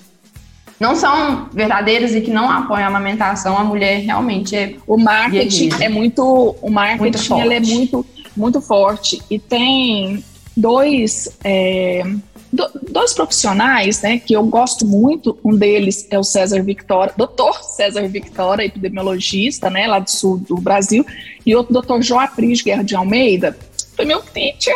não 0.79 0.96
são 0.96 1.48
verdadeiras 1.53 2.15
e 2.15 2.22
que 2.22 2.31
não 2.31 2.50
apoiam 2.50 2.86
a 2.86 2.88
amamentação, 2.88 3.58
a 3.58 3.63
mulher 3.63 4.00
realmente 4.00 4.55
é. 4.55 4.75
O 4.88 4.98
marketing 4.98 5.69
é 5.79 5.89
muito. 5.89 6.55
O 6.62 6.69
marketing 6.72 7.34
muito 7.34 7.51
é 7.51 7.60
muito, 7.60 8.05
muito 8.39 8.62
forte. 8.62 9.22
E 9.29 9.38
tem 9.38 10.24
dois. 10.55 11.38
É, 11.43 12.03
dois 12.51 13.13
profissionais, 13.13 14.01
né, 14.01 14.17
que 14.17 14.34
eu 14.34 14.43
gosto 14.43 14.86
muito, 14.86 15.38
um 15.43 15.55
deles 15.55 16.08
é 16.10 16.17
o 16.17 16.24
César 16.24 16.63
Victoria, 16.63 17.13
doutor 17.15 17.63
César 17.63 18.08
Victoria, 18.08 18.65
epidemiologista, 18.65 19.69
né, 19.69 19.86
lá 19.86 20.00
do 20.00 20.10
sul 20.10 20.38
do 20.38 20.55
Brasil, 20.55 21.05
e 21.46 21.55
outro 21.55 21.74
doutor 21.74 22.01
João 22.01 22.19
Apris 22.19 22.62
Guerra 22.62 22.84
de 22.84 22.96
Almeida, 22.96 23.55
foi 23.96 24.05
meu 24.05 24.22
teacher, 24.22 24.75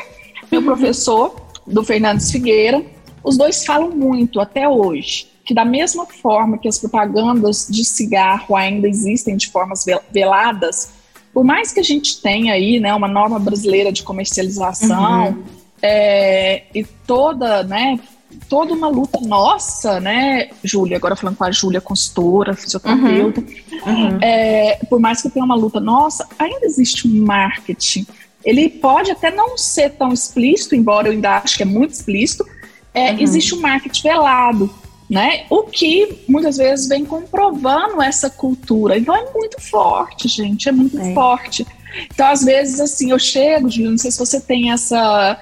meu 0.51 0.61
uhum. 0.61 0.67
professor, 0.67 1.35
do 1.65 1.83
Fernandes 1.83 2.31
Figueira, 2.31 2.83
os 3.23 3.37
dois 3.37 3.65
falam 3.65 3.89
muito 3.89 4.39
até 4.39 4.67
hoje, 4.67 5.27
que 5.45 5.53
da 5.53 5.65
mesma 5.65 6.05
forma 6.05 6.57
que 6.57 6.67
as 6.67 6.77
propagandas 6.77 7.67
de 7.69 7.83
cigarro 7.83 8.55
ainda 8.55 8.87
existem 8.87 9.35
de 9.35 9.49
formas 9.49 9.85
veladas, 10.11 10.89
por 11.33 11.43
mais 11.43 11.71
que 11.71 11.79
a 11.79 11.83
gente 11.83 12.21
tenha 12.21 12.53
aí, 12.53 12.79
né, 12.79 12.93
uma 12.93 13.07
norma 13.07 13.39
brasileira 13.39 13.91
de 13.91 14.03
comercialização, 14.03 15.29
uhum 15.29 15.63
é, 15.83 16.63
e 16.73 16.85
toda, 17.05 17.61
né, 17.63 17.99
toda 18.47 18.73
uma 18.73 18.87
luta 18.87 19.19
nossa, 19.19 19.99
né, 19.99 20.49
Júlia, 20.63 20.95
agora 20.95 21.13
falando 21.13 21.35
com 21.35 21.43
a 21.43 21.51
Júlia, 21.51 21.81
consultora, 21.81 22.55
fisioterapeuta, 22.55 23.41
uhum. 23.41 23.93
Uhum. 23.93 24.17
É, 24.21 24.79
por 24.89 24.99
mais 25.01 25.21
que 25.21 25.29
tenha 25.29 25.43
uma 25.43 25.55
luta 25.55 25.81
nossa, 25.81 26.25
ainda 26.39 26.65
existe 26.65 27.05
um 27.05 27.25
marketing. 27.25 28.07
Ele 28.45 28.69
pode 28.69 29.11
até 29.11 29.29
não 29.29 29.57
ser 29.57 29.89
tão 29.91 30.13
explícito, 30.13 30.73
embora 30.73 31.09
eu 31.09 31.11
ainda 31.11 31.37
acho 31.37 31.57
que 31.57 31.63
é 31.63 31.65
muito 31.65 31.91
explícito, 31.91 32.45
é, 32.93 33.11
uhum. 33.11 33.19
existe 33.19 33.53
um 33.53 33.59
marketing 33.59 34.03
velado, 34.03 34.73
né? 35.13 35.45
O 35.49 35.63
que 35.63 36.23
muitas 36.27 36.57
vezes 36.57 36.87
vem 36.87 37.05
comprovando 37.05 38.01
essa 38.01 38.31
cultura. 38.31 38.97
Então 38.97 39.15
é 39.15 39.31
muito 39.31 39.61
forte, 39.61 40.27
gente, 40.27 40.67
é 40.67 40.71
muito 40.71 40.99
é. 40.99 41.13
forte. 41.13 41.65
Então, 42.11 42.27
às 42.27 42.43
vezes, 42.43 42.79
assim, 42.79 43.11
eu 43.11 43.19
chego, 43.19 43.69
Júlia, 43.69 43.91
não 43.91 43.97
sei 43.99 44.09
se 44.09 44.17
você 44.17 44.41
tem 44.41 44.71
essa 44.71 45.39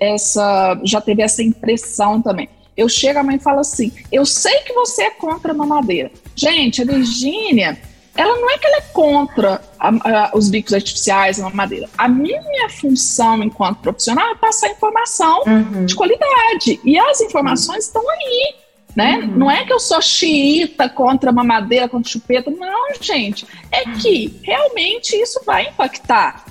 essa 0.00 0.80
já 0.84 1.00
teve 1.00 1.22
essa 1.22 1.42
impressão 1.42 2.22
também. 2.22 2.48
Eu 2.76 2.88
chego 2.88 3.18
a 3.18 3.22
mãe 3.24 3.36
e 3.36 3.40
falo 3.40 3.60
assim: 3.60 3.92
eu 4.10 4.24
sei 4.24 4.60
que 4.60 4.72
você 4.72 5.02
é 5.02 5.10
contra 5.10 5.50
a 5.52 5.54
mamadeira. 5.54 6.12
Gente, 6.36 6.82
a 6.82 6.84
Virgínia, 6.84 7.76
ela 8.16 8.36
não 8.40 8.50
é 8.50 8.58
que 8.58 8.66
ela 8.66 8.76
é 8.76 8.82
contra 8.92 9.60
a, 9.78 9.88
a, 9.88 10.30
os 10.34 10.48
bicos 10.48 10.72
artificiais, 10.72 11.40
a 11.40 11.44
mamadeira. 11.44 11.88
A 11.98 12.08
minha 12.08 12.68
função 12.68 13.42
enquanto 13.42 13.78
profissional 13.78 14.30
é 14.30 14.34
passar 14.36 14.68
informação 14.70 15.42
uhum. 15.44 15.86
de 15.86 15.94
qualidade. 15.96 16.80
E 16.84 16.96
as 16.96 17.20
informações 17.20 17.84
uhum. 17.84 18.00
estão 18.00 18.10
aí. 18.10 18.54
Né? 18.96 19.18
Uhum. 19.18 19.36
Não 19.36 19.50
é 19.50 19.64
que 19.64 19.72
eu 19.72 19.78
sou 19.78 20.02
xiita 20.02 20.88
contra 20.88 21.30
mamadeira, 21.30 21.88
contra 21.88 22.10
chupeta. 22.10 22.50
Não, 22.50 22.94
gente. 23.00 23.46
É 23.70 23.84
que 23.84 24.40
realmente 24.42 25.14
isso 25.14 25.40
vai 25.44 25.68
impactar 25.68 26.44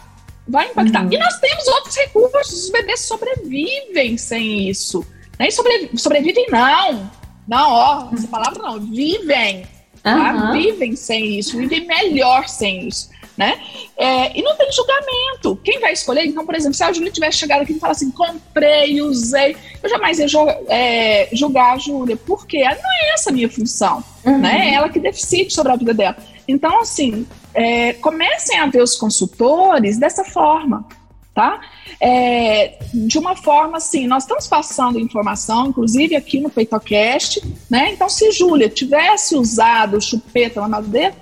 vai 0.48 0.70
impactar. 0.70 1.04
Uhum. 1.04 1.12
E 1.12 1.18
nós 1.18 1.40
temos 1.40 1.68
outros 1.68 1.96
recursos, 1.96 2.64
os 2.64 2.70
bebês 2.70 3.02
sobrevivem 3.02 4.18
sem 4.18 4.70
isso. 4.70 5.06
Né? 5.38 5.50
E 5.50 5.98
sobrevivem 5.98 6.48
não. 6.50 7.12
Não, 7.48 7.72
ó, 7.72 8.10
essa 8.14 8.28
palavra 8.28 8.62
não, 8.62 8.80
vivem. 8.80 9.66
Tá? 10.02 10.34
Uhum. 10.34 10.54
Vivem 10.54 10.96
sem 10.96 11.38
isso, 11.38 11.58
vivem 11.58 11.86
melhor 11.86 12.48
sem 12.48 12.88
isso. 12.88 13.10
Né? 13.38 13.62
É, 13.96 14.36
e 14.36 14.42
não 14.42 14.56
tem 14.56 14.72
julgamento. 14.72 15.60
Quem 15.64 15.80
vai 15.80 15.94
escolher? 15.94 16.26
Então, 16.26 16.44
por 16.44 16.56
exemplo, 16.56 16.74
se 16.74 16.84
a 16.84 16.92
Júlia 16.92 17.12
tivesse 17.12 17.38
chegado 17.38 17.62
aqui 17.62 17.74
e 17.74 17.80
falar 17.80 17.92
assim, 17.92 18.10
comprei, 18.10 19.00
usei, 19.00 19.56
eu 19.84 19.88
jamais 19.88 20.18
ia 20.18 20.26
é, 20.70 21.30
julgar 21.32 21.76
a 21.76 21.78
Júlia, 21.78 22.18
porque 22.18 22.64
não 22.64 22.70
é 22.70 23.14
essa 23.14 23.30
a 23.30 23.34
minha 23.34 23.48
função. 23.48 24.04
Uhum. 24.26 24.40
Né? 24.40 24.70
É 24.70 24.74
ela 24.74 24.90
que 24.90 25.00
decide 25.00 25.54
sobre 25.54 25.72
a 25.72 25.76
vida 25.76 25.94
dela. 25.94 26.18
Então, 26.48 26.82
assim, 26.82 27.28
é, 27.54 27.94
comecem 27.94 28.58
a 28.58 28.66
ver 28.66 28.82
os 28.82 28.96
consultores 28.96 29.98
dessa 30.00 30.24
forma, 30.24 30.88
tá? 31.34 31.60
É, 32.00 32.78
de 32.94 33.18
uma 33.20 33.36
forma 33.36 33.78
assim, 33.78 34.08
nós 34.08 34.24
estamos 34.24 34.48
passando 34.48 35.00
informação, 35.00 35.68
inclusive 35.68 36.16
aqui 36.16 36.40
no 36.40 36.50
PeitoCast, 36.50 37.44
né? 37.70 37.92
Então, 37.92 38.08
se 38.10 38.32
Júlia 38.32 38.70
tivesse 38.70 39.36
usado 39.36 40.02
chupeta 40.02 40.62
na 40.62 40.68
madeira, 40.68 41.14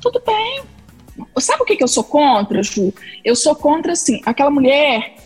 tudo 0.00 0.22
bem. 0.24 0.62
Sabe 1.38 1.62
o 1.62 1.66
que, 1.66 1.76
que 1.76 1.84
eu 1.84 1.88
sou 1.88 2.04
contra, 2.04 2.62
Ju? 2.62 2.92
Eu 3.24 3.36
sou 3.36 3.54
contra, 3.54 3.92
assim, 3.92 4.20
aquela 4.24 4.50
mulher 4.50 5.16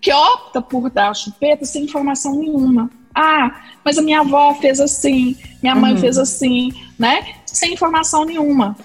que 0.00 0.12
opta 0.12 0.62
por 0.62 0.90
dar 0.90 1.14
chupeta 1.14 1.64
sem 1.64 1.84
informação 1.84 2.34
nenhuma. 2.36 2.90
Ah, 3.14 3.62
mas 3.84 3.98
a 3.98 4.02
minha 4.02 4.20
avó 4.20 4.54
fez 4.54 4.80
assim, 4.80 5.36
minha 5.62 5.74
mãe 5.74 5.94
uhum. 5.94 6.00
fez 6.00 6.16
assim, 6.16 6.72
né? 6.98 7.34
Sem 7.44 7.72
informação 7.72 8.24
nenhuma. 8.24 8.76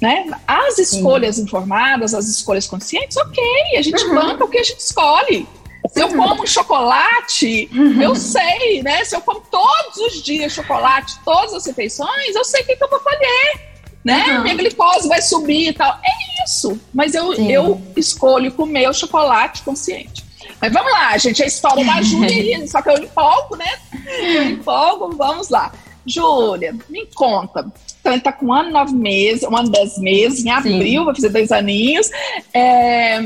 Né? 0.00 0.30
As 0.46 0.78
escolhas 0.78 1.36
Sim. 1.36 1.42
informadas, 1.42 2.14
as 2.14 2.26
escolhas 2.26 2.66
conscientes, 2.66 3.16
ok, 3.16 3.42
a 3.78 3.82
gente 3.82 4.04
uhum. 4.04 4.14
banca 4.14 4.44
o 4.44 4.48
que 4.48 4.58
a 4.58 4.62
gente 4.62 4.80
escolhe. 4.80 5.46
Se 5.88 6.00
eu 6.00 6.08
uhum. 6.08 6.16
como 6.16 6.46
chocolate, 6.46 7.68
uhum. 7.72 8.02
eu 8.02 8.16
sei, 8.16 8.82
né? 8.82 9.04
Se 9.04 9.14
eu 9.14 9.20
como 9.20 9.40
todos 9.40 9.96
os 9.98 10.22
dias 10.22 10.52
chocolate, 10.52 11.18
todas 11.24 11.54
as 11.54 11.66
refeições, 11.66 12.34
eu 12.34 12.44
sei 12.44 12.62
o 12.62 12.66
que, 12.66 12.76
que 12.76 12.84
eu 12.84 12.88
vou 12.88 13.00
colher, 13.00 13.73
né? 14.04 14.36
Uhum. 14.36 14.42
Minha 14.42 14.54
glicose 14.54 15.08
vai 15.08 15.22
subir 15.22 15.68
e 15.68 15.72
tal. 15.72 15.98
É 16.04 16.44
isso. 16.44 16.78
Mas 16.92 17.14
eu, 17.14 17.32
eu 17.34 17.80
escolho 17.96 18.52
comer 18.52 18.88
o 18.88 18.92
chocolate 18.92 19.62
consciente. 19.62 20.24
Mas 20.60 20.72
vamos 20.72 20.92
lá, 20.92 21.16
gente, 21.18 21.42
a 21.42 21.46
história 21.46 21.84
da 21.84 22.00
Júlia, 22.02 22.66
só 22.68 22.82
que 22.82 22.90
eu 22.90 22.98
empolgo, 22.98 23.56
né? 23.56 23.78
Eu 24.06 24.44
empolgo, 24.50 25.16
vamos 25.16 25.48
lá. 25.48 25.72
Júlia, 26.06 26.76
me 26.88 27.06
conta. 27.14 27.66
Então, 28.00 28.12
ele 28.12 28.20
tá 28.20 28.32
com 28.32 28.46
um 28.46 28.52
ano, 28.52 28.70
nove 28.70 28.94
meses, 28.94 29.42
um 29.44 29.56
ano, 29.56 29.70
dez 29.70 29.96
meses, 29.98 30.44
em 30.44 30.50
abril, 30.50 31.00
Sim. 31.00 31.04
vai 31.06 31.14
fazer 31.14 31.28
dois 31.30 31.50
aninhos. 31.50 32.10
É... 32.52 33.18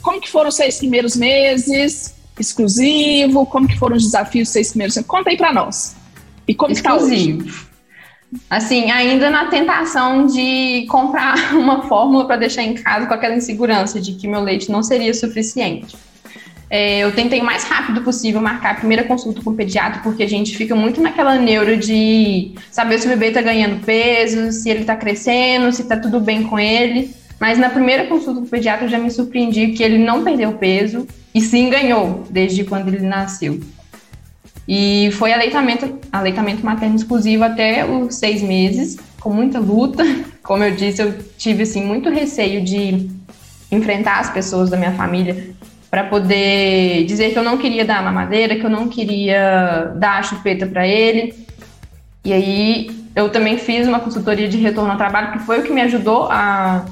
Como 0.00 0.20
que 0.20 0.30
foram 0.30 0.48
os 0.48 0.54
seis 0.54 0.78
primeiros 0.78 1.16
meses? 1.16 2.14
Exclusivo? 2.38 3.44
Como 3.46 3.66
que 3.66 3.76
foram 3.76 3.96
os 3.96 4.04
desafios 4.04 4.46
dos 4.48 4.52
seis 4.52 4.70
primeiros 4.70 4.94
meses? 4.94 5.08
Conta 5.08 5.30
aí 5.30 5.36
pra 5.36 5.52
nós. 5.52 5.96
E 6.46 6.54
como 6.54 6.72
Exclusivo. 6.72 7.38
que 7.38 7.44
tá 7.44 7.54
hoje? 7.54 7.69
Assim, 8.48 8.90
ainda 8.90 9.28
na 9.28 9.46
tentação 9.46 10.26
de 10.26 10.86
comprar 10.88 11.34
uma 11.54 11.82
fórmula 11.88 12.26
para 12.26 12.36
deixar 12.36 12.62
em 12.62 12.74
casa 12.74 13.06
com 13.06 13.14
aquela 13.14 13.34
insegurança 13.34 14.00
de 14.00 14.12
que 14.12 14.28
meu 14.28 14.40
leite 14.40 14.70
não 14.70 14.82
seria 14.82 15.12
suficiente. 15.12 15.96
É, 16.72 17.00
eu 17.00 17.12
tentei 17.12 17.40
o 17.40 17.44
mais 17.44 17.64
rápido 17.64 18.00
possível 18.02 18.40
marcar 18.40 18.70
a 18.70 18.74
primeira 18.74 19.02
consulta 19.02 19.42
com 19.42 19.50
o 19.50 19.56
pediatra, 19.56 20.00
porque 20.04 20.22
a 20.22 20.28
gente 20.28 20.56
fica 20.56 20.76
muito 20.76 21.00
naquela 21.00 21.34
neuro 21.34 21.76
de 21.76 22.52
saber 22.70 23.00
se 23.00 23.06
o 23.06 23.10
bebê 23.10 23.28
está 23.28 23.42
ganhando 23.42 23.84
peso, 23.84 24.52
se 24.52 24.70
ele 24.70 24.82
está 24.82 24.94
crescendo, 24.94 25.72
se 25.72 25.82
está 25.82 25.96
tudo 25.96 26.20
bem 26.20 26.44
com 26.44 26.56
ele. 26.60 27.12
Mas 27.40 27.58
na 27.58 27.70
primeira 27.70 28.06
consulta 28.06 28.40
com 28.40 28.46
o 28.46 28.50
pediatra 28.50 28.84
eu 28.84 28.88
já 28.88 28.98
me 28.98 29.10
surpreendi 29.10 29.68
que 29.68 29.82
ele 29.82 29.98
não 29.98 30.22
perdeu 30.22 30.52
peso 30.52 31.08
e 31.34 31.40
sim 31.40 31.68
ganhou 31.68 32.24
desde 32.30 32.62
quando 32.62 32.86
ele 32.86 33.04
nasceu. 33.04 33.58
E 34.72 35.10
foi 35.14 35.32
aleitamento, 35.32 35.98
aleitamento 36.12 36.64
materno 36.64 36.94
exclusivo 36.94 37.42
até 37.42 37.84
os 37.84 38.14
seis 38.14 38.40
meses, 38.40 38.96
com 39.18 39.28
muita 39.28 39.58
luta. 39.58 40.04
Como 40.44 40.62
eu 40.62 40.70
disse, 40.70 41.02
eu 41.02 41.12
tive 41.36 41.64
assim, 41.64 41.84
muito 41.84 42.08
receio 42.08 42.62
de 42.62 43.10
enfrentar 43.72 44.20
as 44.20 44.30
pessoas 44.30 44.70
da 44.70 44.76
minha 44.76 44.92
família 44.92 45.50
para 45.90 46.04
poder 46.04 47.04
dizer 47.04 47.32
que 47.32 47.38
eu 47.40 47.42
não 47.42 47.58
queria 47.58 47.84
dar 47.84 47.98
a 47.98 48.02
mamadeira, 48.02 48.54
que 48.54 48.64
eu 48.64 48.70
não 48.70 48.88
queria 48.88 49.92
dar 49.96 50.20
a 50.20 50.22
chupeta 50.22 50.68
para 50.68 50.86
ele. 50.86 51.34
E 52.24 52.32
aí 52.32 52.90
eu 53.16 53.28
também 53.28 53.58
fiz 53.58 53.88
uma 53.88 53.98
consultoria 53.98 54.48
de 54.48 54.56
retorno 54.56 54.92
ao 54.92 54.96
trabalho, 54.96 55.32
que 55.32 55.40
foi 55.40 55.58
o 55.58 55.62
que 55.64 55.72
me 55.72 55.80
ajudou 55.80 56.28
a 56.30 56.84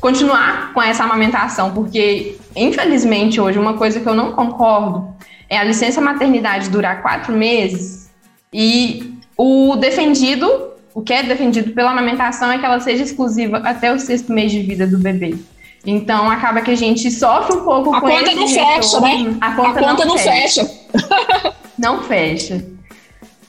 continuar 0.00 0.72
com 0.74 0.82
essa 0.82 1.04
amamentação, 1.04 1.70
porque 1.70 2.36
infelizmente 2.56 3.40
hoje 3.40 3.60
uma 3.60 3.74
coisa 3.74 4.00
que 4.00 4.08
eu 4.08 4.14
não 4.14 4.32
concordo 4.32 5.14
é 5.48 5.58
a 5.58 5.64
licença 5.64 6.00
maternidade 6.00 6.70
durar 6.70 7.02
quatro 7.02 7.32
meses 7.32 8.10
e 8.52 9.14
o 9.36 9.76
defendido, 9.76 10.70
o 10.94 11.02
que 11.02 11.12
é 11.12 11.22
defendido 11.22 11.72
pela 11.72 11.90
amamentação 11.90 12.50
é 12.50 12.58
que 12.58 12.64
ela 12.64 12.80
seja 12.80 13.02
exclusiva 13.02 13.58
até 13.58 13.92
o 13.92 13.98
sexto 13.98 14.32
mês 14.32 14.50
de 14.50 14.60
vida 14.60 14.86
do 14.86 14.98
bebê. 14.98 15.36
Então 15.84 16.28
acaba 16.28 16.60
que 16.62 16.70
a 16.70 16.76
gente 16.76 17.10
sofre 17.10 17.56
um 17.56 17.64
pouco 17.64 17.94
a 17.94 18.00
com 18.00 18.08
conta 18.08 18.34
não 18.34 18.48
fecha, 18.48 19.00
né? 19.00 19.36
A 19.40 19.52
conta, 19.52 19.80
a 19.80 19.82
conta 19.82 20.04
não, 20.04 20.14
não, 20.14 20.18
fecha. 20.18 20.64
fecha. 20.64 21.54
não 21.78 22.02
fecha. 22.02 22.75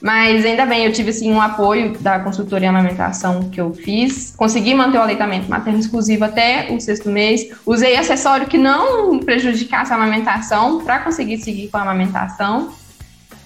Mas 0.00 0.44
ainda 0.44 0.64
bem, 0.64 0.84
eu 0.84 0.92
tive 0.92 1.10
assim 1.10 1.30
um 1.32 1.40
apoio 1.40 1.98
da 1.98 2.20
consultoria 2.20 2.70
amamentação 2.70 3.50
que 3.50 3.60
eu 3.60 3.72
fiz. 3.74 4.32
Consegui 4.36 4.74
manter 4.74 4.98
o 4.98 5.02
aleitamento 5.02 5.50
materno 5.50 5.80
exclusivo 5.80 6.24
até 6.24 6.68
o 6.70 6.80
sexto 6.80 7.08
mês. 7.08 7.48
Usei 7.66 7.96
acessório 7.96 8.46
que 8.46 8.56
não 8.56 9.18
prejudicasse 9.18 9.92
a 9.92 9.96
amamentação 9.96 10.84
para 10.84 11.00
conseguir 11.00 11.38
seguir 11.38 11.68
com 11.68 11.78
a 11.78 11.82
amamentação. 11.82 12.72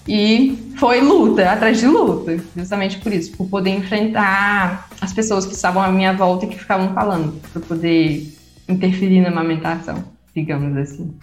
E 0.06 0.58
foi 0.76 1.00
luta, 1.00 1.48
atrás 1.48 1.78
de 1.78 1.86
luta, 1.86 2.42
justamente 2.56 2.98
por 2.98 3.12
isso, 3.12 3.36
por 3.36 3.46
poder 3.46 3.70
enfrentar 3.70 4.88
as 5.00 5.12
pessoas 5.12 5.46
que 5.46 5.54
estavam 5.54 5.80
à 5.80 5.88
minha 5.88 6.12
volta 6.12 6.44
e 6.44 6.48
que 6.48 6.58
ficavam 6.58 6.92
falando, 6.92 7.40
para 7.52 7.62
poder 7.62 8.26
interferir 8.68 9.20
na 9.20 9.28
amamentação, 9.28 10.02
digamos 10.34 10.76
assim. 10.76 11.14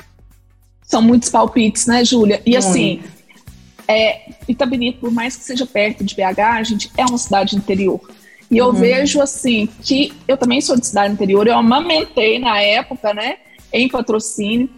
São 0.82 1.02
muitos 1.02 1.30
palpites, 1.30 1.88
né, 1.88 2.06
Júlia? 2.06 2.42
E 2.46 2.56
assim, 2.56 3.02
é, 3.90 4.22
Itabirito, 4.48 5.00
por 5.00 5.12
mais 5.12 5.36
que 5.36 5.44
seja 5.44 5.66
perto 5.66 6.04
de 6.04 6.16
BH, 6.16 6.40
a 6.40 6.64
gente 6.64 6.92
é 6.96 7.04
uma 7.04 7.18
cidade 7.18 7.56
interior. 7.56 8.00
E 8.52 8.58
eu 8.58 8.68
uhum. 8.68 8.74
vejo 8.74 9.20
assim 9.20 9.68
que 9.82 10.14
eu 10.28 10.38
também 10.38 10.62
sou 10.62 10.80
de 10.80 10.86
cidade 10.86 11.12
interior, 11.12 11.48
eu 11.48 11.58
amamentei 11.58 12.38
na 12.38 12.62
época, 12.62 13.16
né, 13.16 13.38
em 13.74 13.90
patrocínio. 13.90 14.70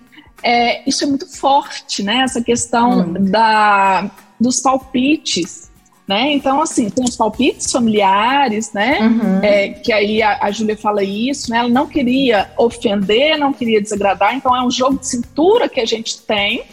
É, 0.41 0.87
isso 0.89 1.03
é 1.03 1.07
muito 1.07 1.27
forte, 1.27 2.01
né? 2.01 2.21
Essa 2.23 2.41
questão 2.41 2.99
uhum. 2.99 3.25
da, 3.25 4.09
dos 4.39 4.59
palpites. 4.61 5.69
Né? 6.07 6.33
Então, 6.33 6.61
assim, 6.61 6.89
tem 6.89 7.05
os 7.05 7.15
palpites 7.15 7.71
familiares, 7.71 8.73
né? 8.73 8.99
Uhum. 8.99 9.39
É, 9.43 9.69
que 9.69 9.93
aí 9.93 10.21
a, 10.21 10.39
a 10.41 10.51
Júlia 10.51 10.75
fala 10.75 11.03
isso, 11.03 11.51
né? 11.51 11.59
Ela 11.59 11.69
não 11.69 11.87
queria 11.87 12.51
ofender, 12.57 13.37
não 13.37 13.53
queria 13.53 13.79
desagradar, 13.79 14.35
então 14.35 14.53
é 14.55 14.65
um 14.65 14.71
jogo 14.71 14.97
de 14.99 15.07
cintura 15.07 15.69
que 15.69 15.79
a 15.79 15.85
gente 15.85 16.19
tem 16.21 16.63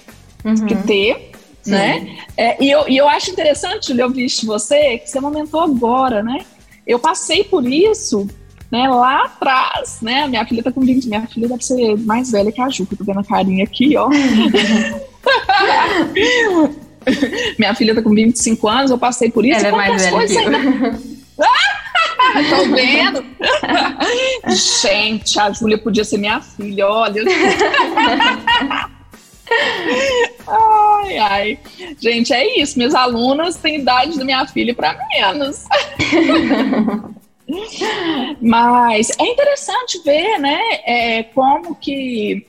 uhum. 0.45 0.67
que 0.67 0.75
ter, 0.77 1.28
Sim. 1.69 1.75
né? 1.75 2.19
É, 2.37 2.63
e, 2.63 2.71
eu, 2.71 2.89
e 2.89 2.97
eu 2.97 3.09
acho 3.09 3.31
interessante, 3.31 3.97
eu 3.97 4.11
vi 4.11 4.27
você, 4.45 4.99
que 4.99 5.09
você 5.09 5.21
momentou 5.21 5.61
agora, 5.61 6.23
né? 6.23 6.45
Eu 6.87 6.99
passei 6.99 7.45
por 7.45 7.67
isso, 7.67 8.27
né, 8.71 8.89
lá 8.89 9.25
atrás, 9.25 9.99
né? 10.01 10.27
Minha 10.27 10.47
filha 10.47 10.63
tá 10.63 10.73
com 10.73 10.81
20, 10.81 11.07
minha 11.07 11.27
filha 11.27 11.49
deve 11.49 11.65
ser 11.65 11.97
mais 11.99 12.31
velha 12.31 12.51
que 12.51 12.61
a 12.61 12.69
Ju, 12.69 12.87
que 12.87 12.95
eu 12.95 12.99
tô 12.99 13.05
vendo 13.05 13.21
a 13.21 13.25
carinha 13.25 13.65
aqui, 13.65 13.97
ó. 13.97 14.09
minha 17.59 17.75
filha 17.75 17.95
tá 17.95 18.03
com 18.03 18.15
25 18.15 18.69
anos, 18.69 18.91
eu 18.91 18.99
passei 18.99 19.31
por 19.31 19.45
isso. 19.45 19.65
Ela 19.65 19.69
é 19.69 19.73
mais 19.73 20.03
velha 20.03 20.27
que 20.27 20.39
ainda... 20.39 20.99
Tô 22.51 22.69
vendo. 22.75 23.25
Gente, 24.83 25.41
a 25.41 25.51
Júlia 25.51 25.79
podia 25.79 26.05
ser 26.05 26.19
minha 26.19 26.41
filha, 26.41 26.87
olha. 26.87 27.23
ai, 30.47 31.19
ai. 31.19 31.59
Gente, 32.01 32.33
é 32.33 32.61
isso. 32.61 32.79
Minhas 32.79 32.95
alunas 32.95 33.57
têm 33.57 33.81
idade 33.81 34.19
da 34.19 34.25
minha 34.25 34.47
filha 34.47 34.75
para 34.75 34.99
menos. 35.13 35.65
Mas 38.43 39.11
é 39.19 39.25
interessante 39.25 40.03
ver, 40.05 40.39
né, 40.39 40.61
é, 40.85 41.23
como 41.23 41.75
que 41.75 42.47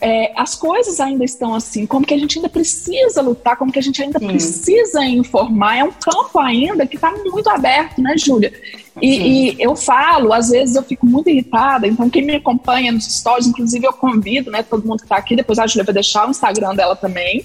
é, 0.00 0.32
as 0.36 0.54
coisas 0.54 1.00
ainda 1.00 1.24
estão 1.24 1.54
assim, 1.54 1.86
como 1.86 2.06
que 2.06 2.12
a 2.12 2.18
gente 2.18 2.38
ainda 2.38 2.48
precisa 2.48 3.22
lutar, 3.22 3.56
como 3.56 3.72
que 3.72 3.78
a 3.78 3.82
gente 3.82 4.02
ainda 4.02 4.18
Sim. 4.18 4.26
precisa 4.26 5.04
informar. 5.04 5.78
É 5.78 5.84
um 5.84 5.92
campo 5.92 6.38
ainda 6.38 6.86
que 6.86 6.96
está 6.96 7.10
muito 7.10 7.48
aberto, 7.48 8.00
né, 8.02 8.14
Júlia? 8.16 8.52
E, 9.00 9.50
e, 9.50 9.56
eu 9.58 9.74
falo, 9.74 10.32
às 10.32 10.50
vezes 10.50 10.76
eu 10.76 10.82
fico 10.82 11.06
muito 11.06 11.28
irritada, 11.28 11.86
então 11.86 12.08
quem 12.08 12.24
me 12.24 12.36
acompanha 12.36 12.92
nos 12.92 13.04
stories, 13.04 13.46
inclusive 13.46 13.86
eu 13.86 13.92
convido, 13.92 14.50
né, 14.50 14.62
todo 14.62 14.86
mundo 14.86 14.98
que 14.98 15.04
está 15.04 15.16
aqui, 15.16 15.36
depois 15.36 15.58
a 15.58 15.66
Júlia 15.66 15.84
vai 15.84 15.94
deixar 15.94 16.26
o 16.26 16.30
Instagram 16.30 16.74
dela 16.74 16.96
também, 16.96 17.44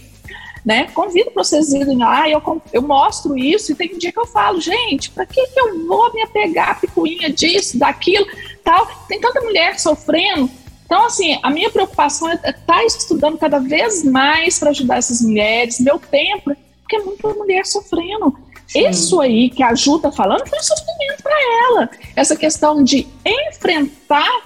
né? 0.64 0.88
Convido 0.94 1.32
para 1.32 1.44
vocês 1.44 1.74
irem 1.74 1.98
lá, 1.98 2.30
eu, 2.30 2.62
eu 2.72 2.82
mostro 2.82 3.38
isso 3.38 3.72
e 3.72 3.76
tem 3.76 3.94
um 3.94 3.98
dia 3.98 4.12
que 4.12 4.20
eu 4.20 4.28
falo, 4.28 4.62
gente, 4.62 5.10
para 5.10 5.26
que, 5.26 5.46
que 5.48 5.60
eu 5.60 5.88
vou 5.88 6.14
me 6.14 6.22
apegar 6.22 6.70
a 6.70 6.76
picuinha 6.76 7.32
disso, 7.32 7.78
daquilo, 7.78 8.26
tal? 8.64 8.86
Tem 9.08 9.20
tanta 9.20 9.42
mulher 9.42 9.80
sofrendo 9.80 10.50
então, 10.92 11.06
assim, 11.06 11.40
a 11.42 11.50
minha 11.50 11.70
preocupação 11.70 12.28
é 12.28 12.34
estar 12.34 12.52
tá 12.52 12.84
estudando 12.84 13.38
cada 13.38 13.60
vez 13.60 14.04
mais 14.04 14.60
para 14.60 14.72
ajudar 14.72 14.98
essas 14.98 15.22
mulheres, 15.22 15.80
meu 15.80 15.98
tempo, 15.98 16.54
porque 16.82 16.98
é 16.98 17.00
muita 17.00 17.30
mulher 17.30 17.66
sofrendo. 17.66 18.38
Sim. 18.68 18.90
Isso 18.90 19.22
aí 19.22 19.50
que 19.50 19.64
a 19.64 19.74
Ju 19.74 19.96
está 19.96 20.12
falando 20.12 20.46
foi 20.50 20.60
um 20.60 20.62
sofrimento 20.62 21.24
para 21.24 21.34
ela. 21.64 21.90
Essa 22.14 22.36
questão 22.36 22.84
de 22.84 23.08
enfrentar 23.26 24.42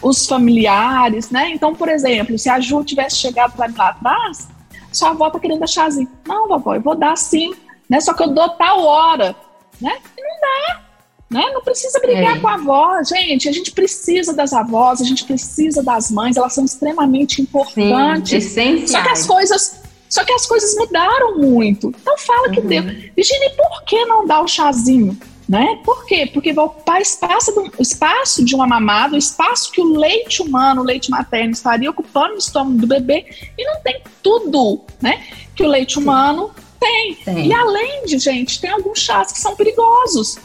os 0.00 0.26
familiares, 0.26 1.28
né? 1.28 1.50
Então, 1.50 1.74
por 1.74 1.90
exemplo, 1.90 2.38
se 2.38 2.48
a 2.48 2.58
Ju 2.58 2.82
tivesse 2.82 3.16
chegado 3.16 3.52
para 3.52 3.68
mim 3.68 3.74
lá 3.76 3.90
atrás, 3.90 4.48
sua 4.90 5.10
avó 5.10 5.28
tá 5.28 5.38
querendo 5.38 5.60
dar 5.60 5.66
chazinho. 5.66 6.10
Não, 6.26 6.48
vovó, 6.48 6.76
eu 6.76 6.80
vou 6.80 6.94
dar 6.94 7.14
sim, 7.14 7.54
né? 7.90 8.00
Só 8.00 8.14
que 8.14 8.22
eu 8.22 8.28
dou 8.28 8.48
tal 8.48 8.82
hora, 8.82 9.36
né? 9.78 9.98
E 10.16 10.22
não 10.22 10.40
dá. 10.40 10.89
Né? 11.30 11.48
Não 11.52 11.62
precisa 11.62 12.00
brigar 12.00 12.36
é. 12.36 12.40
com 12.40 12.48
a 12.48 12.54
avó, 12.54 13.02
gente. 13.04 13.48
A 13.48 13.52
gente 13.52 13.70
precisa 13.70 14.34
das 14.34 14.52
avós, 14.52 15.00
a 15.00 15.04
gente 15.04 15.24
precisa 15.24 15.80
das 15.80 16.10
mães, 16.10 16.36
elas 16.36 16.52
são 16.52 16.64
extremamente 16.64 17.40
importantes. 17.40 18.44
Sim, 18.46 18.84
Só 18.84 19.00
que 19.00 19.08
as 19.10 19.26
coisas, 19.26 19.80
só 20.08 20.24
que 20.24 20.32
as 20.32 20.44
coisas 20.44 20.74
mudaram 20.74 21.38
muito. 21.38 21.94
Então 22.00 22.18
fala 22.18 22.48
uhum. 22.48 22.54
que 22.54 22.60
deu. 22.62 22.82
Virginia, 23.14 23.50
por 23.50 23.84
que 23.84 24.04
não 24.06 24.26
dar 24.26 24.40
o 24.40 24.48
chazinho? 24.48 25.16
Né? 25.48 25.80
Por 25.84 26.04
quê? 26.04 26.28
Porque 26.32 26.52
vai 26.52 26.64
ocupar 26.64 27.00
espaço, 27.00 27.52
do, 27.52 27.72
espaço 27.80 28.44
de 28.44 28.54
uma 28.54 28.66
mamada, 28.66 29.14
o 29.14 29.18
espaço 29.18 29.70
que 29.70 29.80
o 29.80 29.96
leite 29.96 30.42
humano, 30.42 30.82
o 30.82 30.84
leite 30.84 31.10
materno 31.10 31.52
estaria 31.52 31.90
ocupando 31.90 32.34
no 32.34 32.38
estômago 32.38 32.78
do 32.78 32.86
bebê 32.86 33.26
e 33.58 33.64
não 33.64 33.80
tem 33.82 34.00
tudo, 34.22 34.80
né? 35.00 35.24
Que 35.54 35.64
o 35.64 35.68
leite 35.68 35.98
humano 35.98 36.50
tem. 36.78 37.14
tem. 37.16 37.48
E 37.48 37.52
além 37.52 38.04
de, 38.04 38.18
gente, 38.18 38.60
tem 38.60 38.70
alguns 38.70 39.00
chás 39.00 39.32
que 39.32 39.40
são 39.40 39.56
perigosos 39.56 40.38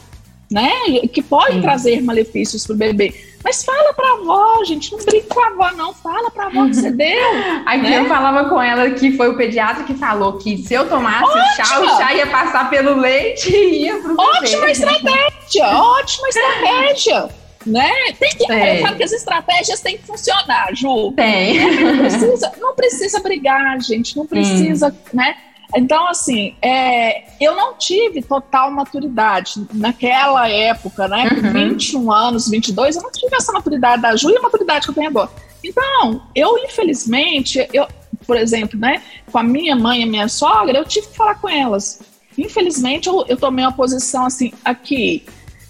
né? 0.50 0.70
Que 1.12 1.22
podem 1.22 1.60
trazer 1.60 2.02
malefícios 2.02 2.66
para 2.66 2.74
o 2.74 2.78
bebê. 2.78 3.14
Mas 3.42 3.64
fala 3.64 3.94
para 3.94 4.08
a 4.08 4.12
avó, 4.14 4.64
gente, 4.64 4.90
não 4.90 4.98
brinca 4.98 5.32
com 5.32 5.40
a 5.40 5.46
avó, 5.46 5.70
não. 5.76 5.94
Fala 5.94 6.30
para 6.30 6.44
a 6.44 6.46
avó 6.48 6.66
que 6.66 6.74
você 6.74 6.90
deu. 6.92 7.30
Aqui 7.64 7.82
né? 7.82 8.00
eu 8.00 8.06
falava 8.06 8.48
com 8.48 8.60
ela 8.60 8.90
que 8.90 9.16
foi 9.16 9.28
o 9.28 9.36
pediatra 9.36 9.84
que 9.84 9.94
falou 9.94 10.34
que 10.34 10.58
se 10.58 10.74
eu 10.74 10.88
tomasse 10.88 11.24
o 11.24 11.56
chá, 11.56 11.80
o 11.80 11.96
chá 11.96 12.14
ia 12.14 12.26
passar 12.26 12.68
pelo 12.70 12.98
leite 12.98 13.50
e 13.50 13.84
ia 13.84 13.98
pro 13.98 14.16
bebê. 14.16 14.22
Ótima 14.22 14.70
estratégia, 14.70 15.66
ótima 15.66 16.28
estratégia. 16.28 17.28
Né? 17.64 17.90
Tem 18.18 18.30
que, 18.30 18.44
eu 18.52 18.80
falo 18.82 18.96
que 18.96 19.02
as 19.02 19.12
estratégias 19.12 19.80
têm 19.80 19.98
que 19.98 20.06
funcionar, 20.06 20.68
Ju. 20.72 21.12
Tem. 21.12 21.82
Não 21.82 21.98
precisa, 21.98 22.52
não 22.60 22.74
precisa 22.74 23.20
brigar, 23.20 23.80
gente. 23.80 24.16
Não 24.16 24.24
precisa, 24.24 24.88
hum. 25.12 25.16
né? 25.16 25.36
Então, 25.74 26.08
assim, 26.08 26.54
é, 26.62 27.24
eu 27.40 27.56
não 27.56 27.74
tive 27.74 28.22
total 28.22 28.70
maturidade 28.70 29.66
naquela 29.72 30.48
época, 30.48 31.08
né? 31.08 31.28
Com 31.28 31.46
uhum. 31.46 31.70
21 31.70 32.12
anos, 32.12 32.48
22, 32.48 32.96
eu 32.96 33.02
não 33.02 33.10
tive 33.10 33.34
essa 33.34 33.52
maturidade 33.52 34.02
da 34.02 34.14
Ju 34.14 34.30
e 34.30 34.36
a 34.36 34.42
maturidade 34.42 34.86
que 34.86 34.90
eu 34.90 34.94
tenho 34.94 35.08
agora. 35.08 35.30
Então, 35.64 36.22
eu, 36.34 36.56
infelizmente, 36.58 37.66
eu, 37.72 37.88
por 38.26 38.36
exemplo, 38.36 38.78
né, 38.78 39.02
com 39.30 39.38
a 39.38 39.42
minha 39.42 39.74
mãe 39.74 40.00
e 40.00 40.04
a 40.04 40.06
minha 40.06 40.28
sogra, 40.28 40.78
eu 40.78 40.84
tive 40.84 41.08
que 41.08 41.16
falar 41.16 41.34
com 41.36 41.48
elas. 41.48 42.00
Infelizmente, 42.38 43.08
eu, 43.08 43.24
eu 43.28 43.36
tomei 43.36 43.64
uma 43.64 43.72
posição 43.72 44.26
assim, 44.26 44.52
aqui, 44.64 45.24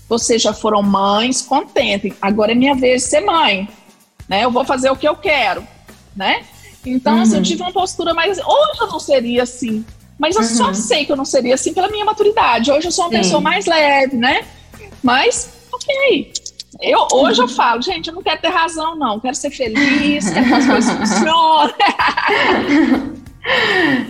vocês 0.09 0.43
já 0.43 0.53
foram 0.53 0.83
mães, 0.83 1.43
contentem, 1.43 2.13
agora 2.21 2.53
é 2.53 2.55
minha 2.55 2.75
vez 2.75 3.03
de 3.03 3.09
ser 3.09 3.21
mãe, 3.21 3.69
né? 4.29 4.45
Eu 4.45 4.51
vou 4.51 4.65
fazer 4.65 4.91
o 4.91 4.97
que 4.97 5.09
eu 5.09 5.17
quero, 5.17 5.67
né? 6.15 6.45
Então, 6.87 7.16
uhum. 7.16 7.22
assim, 7.22 7.33
eu 7.33 7.38
uhum. 7.38 7.42
tive 7.42 7.62
uma 7.62 7.72
postura 7.72 8.14
mais. 8.14 8.38
Hoje 8.38 8.81
eu 8.81 8.87
não 8.87 9.01
seria 9.01 9.42
assim. 9.42 9.85
Mas 10.18 10.35
eu 10.35 10.42
uhum. 10.42 10.49
só 10.49 10.72
sei 10.72 11.05
que 11.05 11.12
eu 11.12 11.16
não 11.16 11.25
seria 11.25 11.55
assim 11.55 11.75
pela 11.75 11.88
minha 11.88 12.05
maturidade. 12.05 12.70
Hoje 12.70 12.87
eu 12.87 12.92
sou 12.92 13.05
uma 13.05 13.11
Sim. 13.11 13.18
pessoa 13.18 13.40
mais 13.40 13.66
leve, 13.66 14.16
né? 14.16 14.46
Mas, 15.03 15.51
ok. 15.72 16.33
Eu, 16.81 17.07
hoje 17.12 17.40
eu 17.40 17.49
falo, 17.49 17.83
gente, 17.83 18.09
eu 18.09 18.14
não 18.14 18.22
quero 18.22 18.40
ter 18.40 18.49
razão, 18.49 18.96
não. 18.96 19.14
Eu 19.14 19.20
quero 19.20 19.35
ser 19.35 19.51
feliz, 19.51 20.29
quero 20.31 20.46
que 20.46 20.55
as 20.55 20.66
coisas 20.66 20.92
funcionem. 20.96 21.75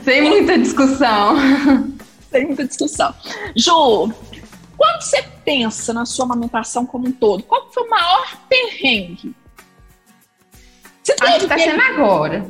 Sem 0.05 0.23
muita 0.23 0.59
discussão. 0.59 1.37
Sem 2.31 2.47
muita 2.47 2.65
discussão. 2.65 3.15
Ju, 3.55 4.13
quando 4.77 5.03
você 5.03 5.23
pensa 5.45 5.93
na 5.93 6.05
sua 6.05 6.25
amamentação 6.25 6.85
como 6.85 7.09
um 7.09 7.13
todo, 7.13 7.43
qual 7.45 7.69
foi 7.73 7.85
o 7.85 7.91
maior 7.91 8.37
perrengue? 8.49 9.35
Você 11.03 11.15
Acho 11.21 11.41
que 11.41 11.47
tá 11.47 11.59
sendo 11.59 11.81
agora. 11.81 12.45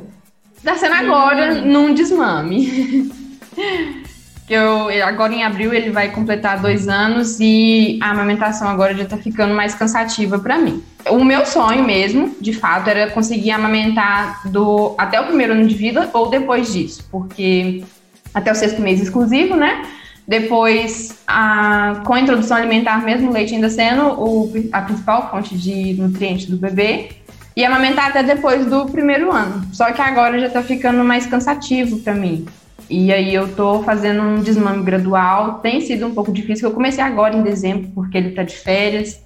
Tá 0.63 0.75
sendo 0.75 0.95
agora 0.95 1.53
hum. 1.53 1.65
num 1.65 1.93
desmame. 1.93 3.11
que 4.47 4.53
eu, 4.53 4.87
agora 5.05 5.33
em 5.33 5.43
abril 5.43 5.73
ele 5.73 5.91
vai 5.91 6.09
completar 6.09 6.61
dois 6.61 6.87
anos 6.87 7.37
e 7.41 7.99
a 8.01 8.11
amamentação 8.11 8.69
agora 8.69 8.95
já 8.95 9.03
tá 9.03 9.17
ficando 9.17 9.53
mais 9.53 9.75
cansativa 9.75 10.39
para 10.39 10.57
mim. 10.57 10.81
O 11.09 11.21
meu 11.23 11.45
sonho 11.45 11.83
mesmo, 11.83 12.33
de 12.39 12.53
fato, 12.53 12.89
era 12.89 13.09
conseguir 13.11 13.51
amamentar 13.51 14.49
do 14.49 14.95
até 14.97 15.19
o 15.19 15.25
primeiro 15.25 15.51
ano 15.51 15.67
de 15.67 15.75
vida 15.75 16.09
ou 16.13 16.29
depois 16.29 16.71
disso, 16.71 17.05
porque 17.11 17.83
até 18.33 18.49
o 18.49 18.55
sexto 18.55 18.81
mês 18.81 19.01
exclusivo, 19.01 19.57
né? 19.57 19.85
Depois, 20.25 21.17
a, 21.27 22.01
com 22.05 22.13
a 22.13 22.19
introdução 22.19 22.55
alimentar, 22.55 23.03
mesmo 23.03 23.29
o 23.29 23.33
leite 23.33 23.53
ainda 23.53 23.69
sendo 23.69 24.03
o, 24.03 24.69
a 24.71 24.81
principal 24.81 25.29
fonte 25.29 25.57
de 25.57 25.93
nutrientes 25.93 26.45
do 26.45 26.57
bebê, 26.57 27.09
e 27.57 27.65
amamentar 27.65 28.09
até 28.09 28.21
depois 28.21 28.67
do 28.67 28.85
primeiro 28.85 29.31
ano. 29.31 29.67
Só 29.73 29.91
que 29.91 29.99
agora 29.99 30.37
já 30.37 30.47
tá 30.47 30.61
ficando 30.61 31.03
mais 31.03 31.25
cansativo 31.25 31.97
para 31.97 32.13
mim. 32.13 32.45
E 32.87 33.11
aí 33.11 33.33
eu 33.33 33.47
tô 33.55 33.81
fazendo 33.81 34.21
um 34.21 34.43
desmame 34.43 34.83
gradual. 34.83 35.55
Tem 35.55 35.81
sido 35.81 36.05
um 36.05 36.13
pouco 36.13 36.31
difícil. 36.31 36.69
Eu 36.69 36.75
comecei 36.75 37.03
agora 37.03 37.35
em 37.35 37.41
dezembro, 37.41 37.89
porque 37.95 38.15
ele 38.15 38.29
tá 38.29 38.43
de 38.43 38.55
férias. 38.55 39.19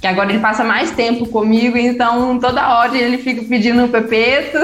Que 0.00 0.06
agora 0.06 0.30
ele 0.30 0.38
passa 0.38 0.62
mais 0.62 0.92
tempo 0.92 1.26
comigo, 1.26 1.76
então 1.76 2.38
toda 2.38 2.78
hora 2.78 2.96
ele 2.96 3.18
fica 3.18 3.42
pedindo 3.42 3.82
um 3.82 3.88
pepeto. 3.88 4.58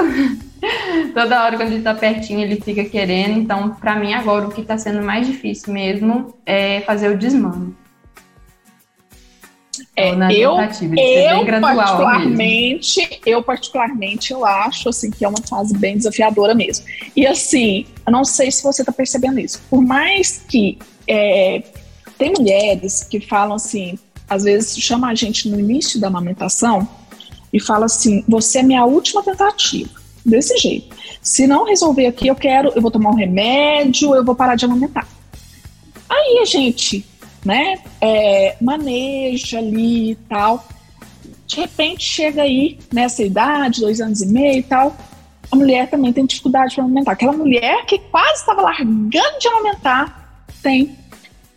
toda 1.13 1.43
hora 1.43 1.57
quando 1.57 1.73
ele 1.73 1.83
tá 1.83 1.93
pertinho 1.93 2.39
ele 2.39 2.61
fica 2.61 2.85
querendo. 2.85 3.37
Então, 3.37 3.71
para 3.71 3.97
mim 3.97 4.13
agora 4.13 4.47
o 4.47 4.51
que 4.51 4.63
tá 4.63 4.77
sendo 4.77 5.03
mais 5.03 5.27
difícil 5.27 5.73
mesmo 5.73 6.33
é 6.45 6.79
fazer 6.81 7.09
o 7.09 7.17
desmame. 7.17 7.75
É, 9.99 10.31
eu, 10.31 10.51
eu 10.51 11.45
particularmente, 11.45 12.99
mesmo. 12.99 13.21
eu 13.25 13.43
particularmente, 13.43 14.33
eu 14.33 14.45
acho 14.45 14.89
assim 14.89 15.11
que 15.11 15.25
é 15.25 15.27
uma 15.27 15.41
fase 15.41 15.77
bem 15.77 15.97
desafiadora 15.97 16.55
mesmo. 16.55 16.85
E 17.15 17.27
assim, 17.27 17.85
eu 18.05 18.11
não 18.11 18.23
sei 18.23 18.51
se 18.51 18.63
você 18.63 18.81
está 18.81 18.91
percebendo 18.91 19.39
isso. 19.39 19.61
Por 19.69 19.81
mais 19.81 20.43
que 20.47 20.77
é, 21.07 21.63
tem 22.17 22.31
mulheres 22.31 23.03
que 23.03 23.19
falam 23.19 23.55
assim, 23.55 23.97
às 24.29 24.43
vezes 24.43 24.77
chama 24.77 25.09
a 25.09 25.15
gente 25.15 25.49
no 25.49 25.59
início 25.59 25.99
da 25.99 26.07
amamentação 26.07 26.87
e 27.51 27.59
fala 27.59 27.85
assim: 27.85 28.23
você 28.27 28.59
é 28.59 28.63
minha 28.63 28.85
última 28.85 29.23
tentativa. 29.23 29.99
Desse 30.25 30.57
jeito. 30.57 30.95
Se 31.21 31.47
não 31.47 31.63
resolver 31.63 32.05
aqui, 32.05 32.27
eu 32.27 32.35
quero, 32.35 32.71
eu 32.75 32.81
vou 32.81 32.91
tomar 32.91 33.09
um 33.09 33.15
remédio, 33.15 34.13
eu 34.13 34.23
vou 34.23 34.35
parar 34.35 34.55
de 34.55 34.65
amamentar. 34.65 35.07
Aí 36.09 36.39
a 36.41 36.45
gente 36.45 37.05
né? 37.45 37.79
É, 38.01 38.55
maneja 38.61 39.59
ali 39.59 40.11
e 40.11 40.15
tal. 40.15 40.65
De 41.45 41.57
repente 41.57 42.03
chega 42.03 42.43
aí 42.43 42.79
nessa 42.93 43.23
idade, 43.23 43.81
dois 43.81 43.99
anos 43.99 44.21
e 44.21 44.27
meio 44.27 44.59
e 44.59 44.63
tal, 44.63 44.95
a 45.51 45.55
mulher 45.55 45.89
também 45.89 46.13
tem 46.13 46.25
dificuldade 46.25 46.75
para 46.75 46.83
amamentar. 46.83 47.13
Aquela 47.13 47.33
mulher 47.33 47.85
que 47.85 47.97
quase 47.97 48.41
estava 48.41 48.61
largando 48.61 49.39
de 49.39 49.47
amamentar 49.47 50.45
tem 50.61 50.95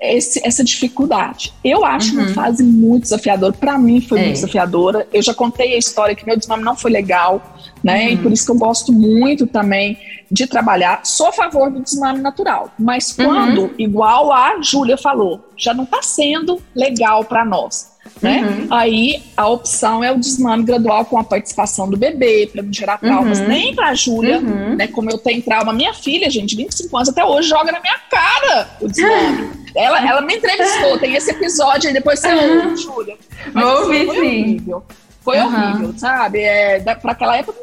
esse, 0.03 0.41
essa 0.45 0.65
dificuldade. 0.65 1.55
Eu 1.63 1.85
acho 1.85 2.17
uhum. 2.17 2.25
uma 2.25 2.35
fase 2.35 2.65
muito 2.65 3.05
desafiadora. 3.05 3.53
Para 3.53 3.79
mim 3.79 4.01
foi 4.01 4.19
é. 4.19 4.23
muito 4.23 4.35
desafiadora. 4.35 5.07
Eu 5.13 5.23
já 5.23 5.33
contei 5.33 5.75
a 5.75 5.79
história 5.79 6.15
que 6.15 6.27
meu 6.27 6.37
desmame 6.37 6.65
não 6.65 6.77
foi 6.77 6.91
legal, 6.91 7.41
né? 7.83 8.07
Uhum. 8.07 8.13
E 8.13 8.17
por 8.19 8.33
isso 8.33 8.45
que 8.45 8.51
eu 8.51 8.59
gosto 8.59 8.93
muito 8.93 9.47
também 9.47 9.97
de 10.31 10.47
trabalhar. 10.47 11.03
Sou 11.05 11.29
a 11.29 11.33
favor 11.33 11.71
do 11.71 11.81
desmame 11.81 12.21
natural, 12.21 12.71
mas 12.79 13.17
uhum. 13.17 13.25
quando, 13.25 13.63
uhum. 13.63 13.71
igual 13.79 14.33
a 14.33 14.61
Júlia 14.61 14.97
falou, 14.97 15.49
já 15.57 15.73
não 15.73 15.85
está 15.85 16.03
sendo 16.03 16.61
legal 16.75 17.25
para 17.25 17.45
nós. 17.45 17.93
Né? 18.21 18.43
Uhum. 18.43 18.67
Aí 18.71 19.23
a 19.37 19.49
opção 19.49 20.03
é 20.03 20.11
o 20.11 20.19
desmame 20.19 20.65
gradual 20.65 21.05
com 21.05 21.19
a 21.19 21.25
participação 21.25 21.89
do 21.89 21.97
bebê, 21.97 22.49
para 22.53 22.63
não 22.63 22.73
gerar 22.73 22.99
traumas 22.99 23.39
uhum. 23.39 23.49
nem 23.49 23.75
para 23.75 23.89
a 23.89 23.95
Júlia, 23.95 24.41
né? 24.41 24.89
Como 24.89 25.11
eu 25.11 25.19
tenho 25.19 25.41
trauma, 25.43 25.73
minha 25.73 25.95
filha, 25.95 26.29
gente, 26.29 26.57
25 26.57 26.97
anos 26.97 27.09
até 27.09 27.25
hoje, 27.25 27.49
joga 27.49 27.71
na 27.71 27.81
minha 27.81 27.99
cara 28.11 28.77
o 28.81 28.89
desmame. 28.89 29.62
ela, 29.75 30.07
ela 30.07 30.21
me 30.21 30.37
entrevistou, 30.37 30.99
tem 30.99 31.15
esse 31.15 31.31
episódio 31.31 31.89
aí, 31.89 31.95
depois 31.95 32.21
você 32.21 32.33
ouve, 32.33 32.77
Júlia. 32.77 33.17
Ouvi, 33.55 33.97
assim, 33.97 34.11
sim. 34.11 34.19
Horrível. 34.19 34.85
Foi 35.21 35.39
uhum. 35.39 35.47
horrível, 35.47 35.95
sabe? 35.97 36.41
É, 36.41 36.81
Para 36.81 37.13
aquela 37.13 37.37
época 37.37 37.59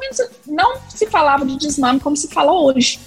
não 0.47 0.77
se 0.87 1.05
falava 1.07 1.45
de 1.45 1.57
desmame 1.57 1.99
como 1.99 2.15
se 2.15 2.27
fala 2.29 2.51
hoje. 2.51 2.99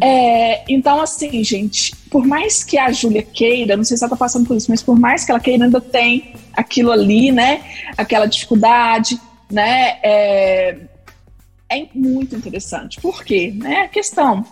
É, 0.00 0.62
então, 0.68 1.00
assim, 1.00 1.42
gente, 1.42 1.96
por 2.10 2.26
mais 2.26 2.62
que 2.62 2.76
a 2.76 2.92
Júlia 2.92 3.22
queira, 3.22 3.76
não 3.76 3.84
sei 3.84 3.96
se 3.96 4.04
ela 4.04 4.10
tá 4.10 4.16
passando 4.16 4.46
por 4.46 4.56
isso, 4.56 4.70
mas 4.70 4.82
por 4.82 4.98
mais 4.98 5.24
que 5.24 5.30
ela 5.30 5.40
queira, 5.40 5.64
ainda 5.64 5.80
tem 5.80 6.34
aquilo 6.52 6.92
ali, 6.92 7.32
né? 7.32 7.64
Aquela 7.96 8.26
dificuldade, 8.26 9.18
né? 9.50 9.98
É, 10.02 10.76
é 11.70 11.86
muito 11.94 12.36
interessante. 12.36 13.00
Por 13.00 13.24
quê? 13.24 13.52
Né? 13.56 13.82
A 13.82 13.88
questão 13.88 14.44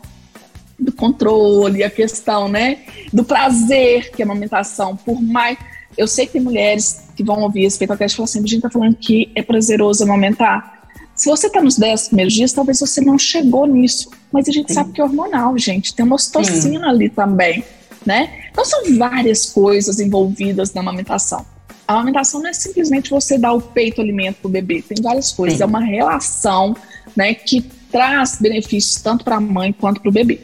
do 0.80 0.92
controle, 0.92 1.84
a 1.84 1.90
questão, 1.90 2.48
né? 2.48 2.78
Do 3.12 3.22
prazer 3.22 4.10
que 4.10 4.22
a 4.22 4.24
amamentação, 4.24 4.96
por 4.96 5.20
mais 5.20 5.58
eu 5.96 6.06
sei 6.06 6.26
que 6.26 6.32
tem 6.32 6.40
mulheres 6.40 7.08
que 7.16 7.22
vão 7.22 7.40
ouvir 7.42 7.64
esse 7.64 7.78
podcast 7.78 8.14
e 8.14 8.16
falam 8.16 8.24
assim: 8.24 8.38
a 8.38 8.46
gente 8.46 8.62
tá 8.62 8.70
falando 8.70 8.96
que 8.96 9.30
é 9.34 9.42
prazeroso 9.42 10.02
amamentar. 10.04 10.80
Se 11.14 11.28
você 11.28 11.48
está 11.48 11.60
nos 11.60 11.76
10 11.76 12.08
primeiros 12.08 12.32
dias, 12.32 12.52
talvez 12.52 12.80
você 12.80 13.00
não 13.02 13.18
chegou 13.18 13.66
nisso. 13.66 14.10
Mas 14.32 14.48
a 14.48 14.52
gente 14.52 14.68
Sim. 14.68 14.74
sabe 14.74 14.92
que 14.92 15.00
é 15.00 15.04
hormonal, 15.04 15.56
gente. 15.58 15.94
Tem 15.94 16.04
uma 16.04 16.14
ocitocina 16.14 16.80
Sim. 16.80 16.88
ali 16.88 17.10
também, 17.10 17.62
né? 18.06 18.46
Então 18.50 18.64
são 18.64 18.96
várias 18.96 19.46
coisas 19.46 20.00
envolvidas 20.00 20.72
na 20.72 20.80
amamentação. 20.80 21.44
A 21.86 21.94
amamentação 21.94 22.40
não 22.40 22.48
é 22.48 22.52
simplesmente 22.52 23.10
você 23.10 23.36
dar 23.36 23.52
o 23.52 23.60
peito 23.60 24.00
alimento 24.00 24.36
para 24.36 24.48
o 24.48 24.50
bebê. 24.50 24.80
Tem 24.80 25.02
várias 25.02 25.32
coisas. 25.32 25.58
Sim. 25.58 25.64
É 25.64 25.66
uma 25.66 25.80
relação, 25.80 26.74
né, 27.14 27.34
que 27.34 27.60
traz 27.90 28.38
benefícios 28.40 29.02
tanto 29.02 29.24
para 29.24 29.36
a 29.36 29.40
mãe 29.40 29.72
quanto 29.72 30.00
para 30.00 30.08
o 30.08 30.12
bebê. 30.12 30.40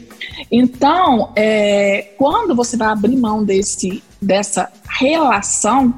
Então, 0.51 1.31
é, 1.35 2.13
quando 2.17 2.55
você 2.55 2.77
vai 2.77 2.87
abrir 2.87 3.15
mão 3.15 3.43
desse, 3.43 4.03
dessa 4.21 4.71
relação, 4.99 5.93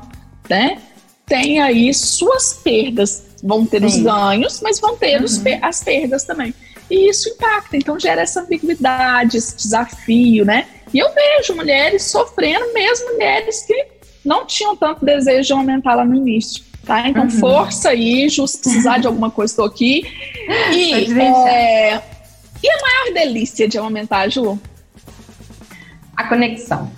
né, 0.49 0.79
tem 1.25 1.61
aí 1.61 1.93
suas 1.93 2.53
perdas. 2.53 3.25
Vão 3.41 3.65
ter 3.65 3.79
Sim. 3.79 3.85
os 3.85 3.97
ganhos, 3.99 4.61
mas 4.61 4.79
vão 4.79 4.97
ter 4.97 5.19
uhum. 5.19 5.25
os, 5.25 5.41
as 5.61 5.83
perdas 5.83 6.23
também. 6.25 6.53
E 6.89 7.09
isso 7.09 7.29
impacta, 7.29 7.77
então 7.77 7.99
gera 7.99 8.21
essa 8.21 8.41
ambiguidade, 8.41 9.37
esse 9.37 9.55
desafio, 9.55 10.43
né? 10.43 10.65
E 10.93 10.97
eu 10.97 11.07
vejo 11.13 11.55
mulheres 11.55 12.03
sofrendo, 12.03 12.73
mesmo 12.73 13.13
mulheres 13.13 13.61
que 13.61 13.85
não 14.25 14.45
tinham 14.45 14.75
tanto 14.75 15.05
desejo 15.05 15.47
de 15.47 15.53
aumentar 15.53 15.95
lá 15.95 16.03
no 16.03 16.15
início. 16.15 16.63
Tá? 16.85 17.07
Então, 17.07 17.23
uhum. 17.23 17.29
força 17.29 17.89
aí, 17.89 18.27
se 18.29 18.37
precisar 18.37 18.97
de 18.97 19.05
alguma 19.05 19.29
coisa, 19.29 19.53
estou 19.53 19.65
aqui. 19.65 20.03
E, 20.73 21.13
é, 21.47 22.01
e 22.61 22.69
a 22.69 22.81
maior 22.81 23.13
delícia 23.13 23.67
de 23.67 23.77
amamentar, 23.77 24.29
Ju? 24.29 24.59
A 26.15 26.25
conexão, 26.25 26.91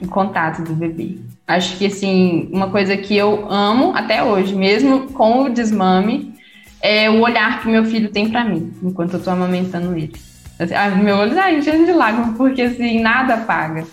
o 0.00 0.06
contato 0.06 0.62
do 0.62 0.74
bebê. 0.74 1.18
Acho 1.46 1.76
que, 1.76 1.86
assim, 1.86 2.48
uma 2.52 2.70
coisa 2.70 2.96
que 2.96 3.16
eu 3.16 3.50
amo 3.50 3.94
até 3.96 4.22
hoje, 4.22 4.54
mesmo 4.54 5.08
com 5.12 5.42
o 5.42 5.48
desmame, 5.50 6.34
é 6.80 7.10
o 7.10 7.20
olhar 7.20 7.60
que 7.60 7.68
meu 7.68 7.84
filho 7.84 8.10
tem 8.10 8.30
para 8.30 8.44
mim, 8.44 8.72
enquanto 8.82 9.14
eu 9.14 9.22
tô 9.22 9.30
amamentando 9.30 9.96
ele. 9.96 10.12
Assim, 10.58 10.74
ah, 10.74 10.90
meu 10.90 11.16
olho 11.16 11.34
tá 11.34 11.52
enchendo 11.52 11.84
de 11.84 11.92
lágrimas, 11.92 12.36
porque, 12.36 12.62
assim, 12.62 13.00
nada 13.00 13.38
paga. 13.38 13.84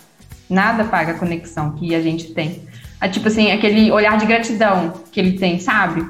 Nada 0.49 0.83
paga 0.83 1.11
a 1.11 1.15
conexão 1.15 1.71
que 1.73 1.93
a 1.95 2.01
gente 2.01 2.33
tem. 2.33 2.63
É, 3.01 3.07
tipo 3.07 3.27
assim, 3.27 3.51
aquele 3.51 3.91
olhar 3.91 4.17
de 4.17 4.25
gratidão 4.25 4.93
que 5.11 5.19
ele 5.19 5.37
tem, 5.37 5.59
sabe? 5.59 6.05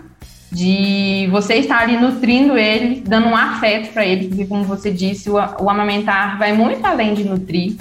De 0.51 1.27
você 1.31 1.55
estar 1.55 1.81
ali 1.81 1.97
nutrindo 1.97 2.57
ele, 2.57 3.01
dando 3.01 3.27
um 3.27 3.35
afeto 3.35 3.93
para 3.93 4.05
ele, 4.05 4.27
porque 4.27 4.45
como 4.45 4.63
você 4.63 4.91
disse, 4.91 5.29
o, 5.29 5.35
o, 5.35 5.69
amamentar 5.69 6.39
vai 6.39 6.53
muito 6.53 6.83
além 6.85 7.13
de 7.13 7.23
nutrir. 7.23 7.75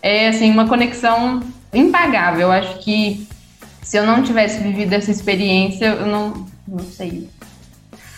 É 0.00 0.28
assim 0.28 0.50
uma 0.50 0.68
conexão 0.68 1.40
impagável. 1.72 2.42
Eu 2.42 2.52
acho 2.52 2.78
que 2.78 3.26
se 3.82 3.96
eu 3.96 4.06
não 4.06 4.22
tivesse 4.22 4.62
vivido 4.62 4.92
essa 4.92 5.10
experiência, 5.10 5.86
eu 5.86 6.06
não, 6.06 6.46
não 6.66 6.78
sei 6.78 7.28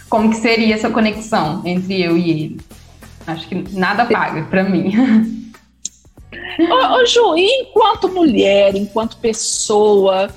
como 0.08 0.28
que 0.28 0.36
seria 0.36 0.74
essa 0.74 0.90
conexão 0.90 1.62
entre 1.64 2.02
eu 2.02 2.18
e 2.18 2.30
ele. 2.30 2.60
Acho 3.26 3.48
que 3.48 3.64
nada 3.72 4.04
paga 4.04 4.42
para 4.42 4.64
mim. 4.64 4.92
ô, 6.60 7.00
ô 7.00 7.06
Ju, 7.06 7.34
enquanto 7.36 8.10
mulher, 8.10 8.76
enquanto 8.76 9.16
pessoa, 9.16 10.28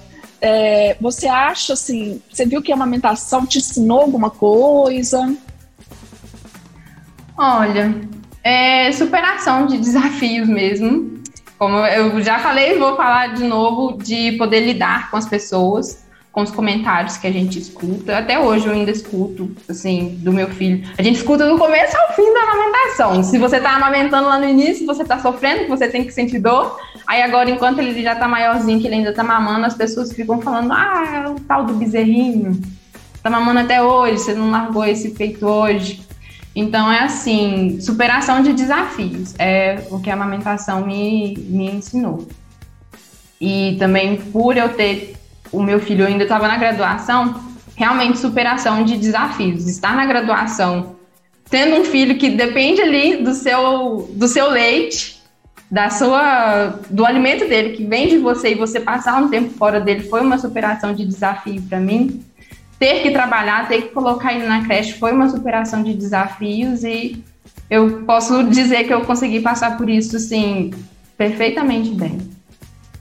é, 0.45 0.95
você 1.01 1.27
acha 1.27 1.73
assim, 1.73 2.21
você 2.31 2.45
viu 2.45 2.61
que 2.61 2.71
a 2.71 2.75
amamentação 2.75 3.47
te 3.47 3.57
ensinou 3.57 4.01
alguma 4.01 4.29
coisa? 4.29 5.35
Olha, 7.35 7.99
é 8.43 8.91
superação 8.91 9.65
de 9.65 9.79
desafios 9.79 10.47
mesmo. 10.47 11.15
Como 11.57 11.77
eu 11.77 12.21
já 12.21 12.37
falei, 12.37 12.77
vou 12.77 12.95
falar 12.95 13.33
de 13.33 13.43
novo 13.43 13.97
de 13.97 14.33
poder 14.33 14.59
lidar 14.59 15.09
com 15.09 15.17
as 15.17 15.27
pessoas 15.27 16.04
com 16.35 16.41
os 16.41 16.51
comentários 16.51 17.15
que 17.15 17.25
a 17.25 17.31
gente 17.31 17.57
escuta. 17.57 18.17
Até 18.17 18.37
hoje 18.37 18.67
eu 18.67 18.73
ainda 18.73 18.91
escuto, 18.91 19.49
assim, 19.69 20.19
do 20.19 20.33
meu 20.33 20.49
filho. 20.49 20.85
A 20.97 21.01
gente 21.01 21.15
escuta 21.15 21.47
do 21.47 21.57
começo 21.57 21.95
ao 21.95 22.13
fim 22.13 22.33
da 22.33 22.41
amamentação. 22.41 23.23
Se 23.23 23.37
você 23.37 23.57
tá 23.61 23.73
amamentando 23.73 24.27
lá 24.27 24.37
no 24.37 24.43
início, 24.43 24.85
você 24.85 25.05
tá 25.05 25.17
sofrendo, 25.17 25.69
você 25.69 25.87
tem 25.87 26.03
que 26.03 26.11
sentir 26.11 26.39
dor. 26.39 26.77
Aí 27.07 27.21
agora, 27.21 27.49
enquanto 27.49 27.79
ele 27.79 28.03
já 28.03 28.15
tá 28.15 28.27
maiorzinho, 28.27 28.81
que 28.81 28.85
ele 28.85 28.95
ainda 28.95 29.13
tá 29.13 29.23
mamando, 29.23 29.65
as 29.65 29.75
pessoas 29.75 30.11
ficam 30.11 30.41
falando, 30.41 30.73
ah, 30.73 31.33
o 31.33 31.39
tal 31.39 31.63
do 31.63 31.73
bezerrinho. 31.75 32.61
Tá 33.23 33.29
mamando 33.29 33.61
até 33.61 33.81
hoje, 33.81 34.19
você 34.19 34.33
não 34.33 34.51
largou 34.51 34.83
esse 34.83 35.11
peito 35.11 35.47
hoje. 35.47 36.05
Então 36.53 36.91
é 36.91 36.99
assim, 36.99 37.79
superação 37.79 38.43
de 38.43 38.51
desafios. 38.51 39.33
É 39.39 39.87
o 39.89 40.01
que 40.01 40.09
a 40.09 40.13
amamentação 40.13 40.85
me, 40.85 41.33
me 41.47 41.71
ensinou. 41.71 42.27
E 43.39 43.77
também 43.79 44.17
por 44.17 44.57
eu 44.57 44.67
ter 44.67 45.14
o 45.51 45.61
meu 45.61 45.79
filho 45.79 46.05
ainda 46.05 46.23
estava 46.23 46.47
na 46.47 46.57
graduação, 46.57 47.41
realmente 47.75 48.17
superação 48.17 48.83
de 48.83 48.97
desafios. 48.97 49.67
Estar 49.67 49.95
na 49.95 50.05
graduação, 50.05 50.95
tendo 51.49 51.75
um 51.75 51.85
filho 51.85 52.17
que 52.17 52.29
depende 52.29 52.81
ali 52.81 53.23
do 53.23 53.33
seu, 53.33 54.09
do 54.13 54.27
seu 54.27 54.49
leite, 54.49 55.15
da 55.69 55.89
sua, 55.89 56.79
do 56.89 57.05
alimento 57.05 57.47
dele 57.47 57.75
que 57.75 57.85
vem 57.85 58.07
de 58.07 58.17
você 58.17 58.51
e 58.51 58.55
você 58.55 58.79
passar 58.79 59.21
um 59.21 59.29
tempo 59.29 59.49
fora 59.51 59.79
dele 59.79 60.07
foi 60.07 60.21
uma 60.21 60.37
superação 60.37 60.93
de 60.93 61.05
desafio 61.05 61.61
para 61.63 61.79
mim. 61.79 62.23
Ter 62.77 63.01
que 63.01 63.11
trabalhar, 63.11 63.67
ter 63.67 63.83
que 63.83 63.89
colocar 63.89 64.33
ele 64.33 64.45
na 64.45 64.65
creche 64.65 64.93
foi 64.93 65.11
uma 65.11 65.29
superação 65.29 65.81
de 65.81 65.93
desafios 65.93 66.83
e 66.83 67.23
eu 67.69 68.03
posso 68.03 68.43
dizer 68.43 68.83
que 68.83 68.93
eu 68.93 69.01
consegui 69.01 69.39
passar 69.39 69.77
por 69.77 69.89
isso, 69.89 70.17
assim, 70.17 70.71
perfeitamente 71.17 71.89
bem. 71.91 72.19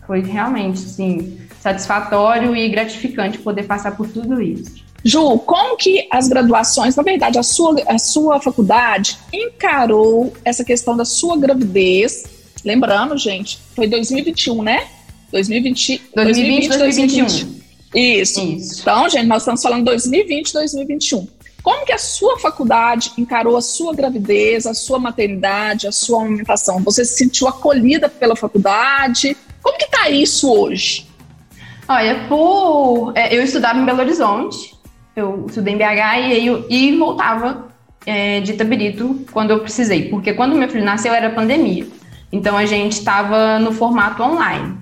Foi 0.06 0.20
realmente, 0.20 0.84
assim, 0.84 1.38
satisfatório 1.64 2.54
e 2.54 2.68
gratificante 2.68 3.38
poder 3.38 3.62
passar 3.62 3.96
por 3.96 4.06
tudo 4.06 4.42
isso. 4.42 4.84
Ju, 5.02 5.38
como 5.38 5.78
que 5.78 6.06
as 6.10 6.28
graduações, 6.28 6.94
na 6.94 7.02
verdade, 7.02 7.38
a 7.38 7.42
sua, 7.42 7.74
a 7.86 7.98
sua 7.98 8.38
faculdade 8.38 9.16
encarou 9.32 10.34
essa 10.44 10.62
questão 10.62 10.94
da 10.94 11.06
sua 11.06 11.38
gravidez? 11.38 12.24
Lembrando, 12.62 13.16
gente, 13.16 13.58
foi 13.74 13.86
2021, 13.86 14.62
né? 14.62 14.88
2020, 15.32 16.02
2020 16.14 16.68
2021. 16.68 17.24
2021. 17.24 17.64
Isso. 17.94 18.40
Isso. 18.42 18.80
Então, 18.82 19.08
gente, 19.08 19.26
nós 19.26 19.42
estamos 19.42 19.62
falando 19.62 19.86
2020, 19.86 20.52
2021. 20.52 21.26
Como 21.62 21.86
que 21.86 21.92
a 21.92 21.98
sua 21.98 22.38
faculdade 22.38 23.10
encarou 23.16 23.56
a 23.56 23.62
sua 23.62 23.94
gravidez, 23.94 24.66
a 24.66 24.74
sua 24.74 24.98
maternidade, 24.98 25.86
a 25.86 25.92
sua 25.92 26.20
amamentação? 26.20 26.82
Você 26.82 27.06
se 27.06 27.16
sentiu 27.16 27.48
acolhida 27.48 28.06
pela 28.06 28.36
faculdade? 28.36 29.34
Como 29.62 29.78
que 29.78 29.86
está 29.86 30.10
isso 30.10 30.52
hoje? 30.52 31.13
Olha, 31.86 32.26
por, 32.28 33.12
é, 33.14 33.36
eu 33.36 33.42
estudava 33.42 33.78
em 33.78 33.84
Belo 33.84 34.00
Horizonte, 34.00 34.74
eu 35.14 35.44
estudei 35.46 35.74
em 35.74 35.76
BH 35.76 36.18
e, 36.18 36.46
eu, 36.46 36.66
e 36.70 36.96
voltava 36.96 37.68
é, 38.06 38.40
de 38.40 38.52
Itabirito 38.52 39.24
quando 39.32 39.50
eu 39.50 39.60
precisei, 39.60 40.08
porque 40.08 40.32
quando 40.32 40.56
meu 40.56 40.68
filho 40.68 40.84
nasceu 40.84 41.12
era 41.12 41.30
pandemia, 41.30 41.86
então 42.32 42.56
a 42.56 42.64
gente 42.64 42.92
estava 42.92 43.58
no 43.58 43.70
formato 43.70 44.22
online. 44.22 44.76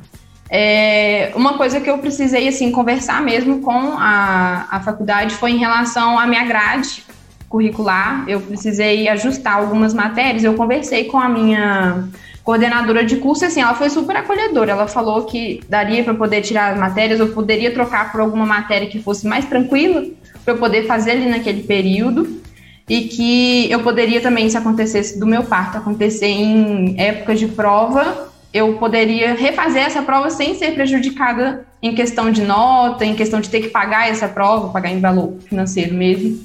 É, 0.49 1.33
uma 1.35 1.55
coisa 1.55 1.81
que 1.81 1.88
eu 1.88 1.99
precisei 1.99 2.47
assim 2.47 2.71
conversar 2.71 3.23
mesmo 3.23 3.61
com 3.61 3.95
a, 3.97 4.67
a 4.71 4.81
faculdade 4.81 5.35
foi 5.35 5.53
em 5.53 5.57
relação 5.57 6.19
à 6.19 6.27
minha 6.27 6.45
grade 6.45 7.05
curricular. 7.49 8.25
Eu 8.29 8.41
precisei 8.41 9.09
ajustar 9.09 9.55
algumas 9.55 9.95
matérias. 9.95 10.45
Eu 10.45 10.53
conversei 10.55 11.05
com 11.05 11.19
a 11.19 11.29
minha 11.29 12.05
coordenadora 12.45 13.05
de 13.05 13.17
curso, 13.17 13.45
assim, 13.45 13.61
ela 13.61 13.75
foi 13.75 13.89
super 13.89 14.17
acolhedora. 14.17 14.73
Ela 14.73 14.89
falou 14.89 15.25
que 15.25 15.61
daria 15.69 16.03
para 16.03 16.15
poder 16.15 16.43
tirar 16.43 16.73
as 16.73 16.79
matérias, 16.79 17.21
eu 17.21 17.29
poderia 17.29 17.73
trocar 17.73 18.11
por 18.11 18.21
alguma 18.21 18.47
matéria 18.47 18.89
que 18.89 19.01
fosse 19.01 19.27
mais 19.27 19.45
tranquila 19.45 20.05
para 20.45 20.55
eu 20.55 20.59
poder 20.59 20.87
fazer 20.87 21.13
ali 21.13 21.29
naquele 21.29 21.63
período 21.63 22.41
e 22.89 23.03
que 23.03 23.71
eu 23.71 23.81
poderia 23.81 24.21
também, 24.21 24.51
se 24.51 24.57
acontecesse 24.57 25.19
do 25.19 25.27
meu 25.27 25.45
parto 25.45 25.79
acontecer 25.79 26.27
em 26.27 27.01
épocas 27.01 27.39
de 27.39 27.47
prova, 27.47 28.31
eu 28.53 28.75
poderia 28.75 29.35
refazer 29.35 29.85
essa 29.85 30.03
prova 30.03 30.29
sem 30.29 30.55
ser 30.55 30.75
prejudicada 30.75 31.65
em 31.81 31.95
questão 31.95 32.31
de 32.31 32.43
nota, 32.43 33.05
em 33.05 33.15
questão 33.15 33.41
de 33.41 33.49
ter 33.49 33.61
que 33.61 33.69
pagar 33.69 34.09
essa 34.09 34.29
prova, 34.29 34.69
pagar 34.69 34.91
em 34.91 35.01
valor 35.01 35.37
financeiro 35.49 35.95
mesmo, 35.95 36.41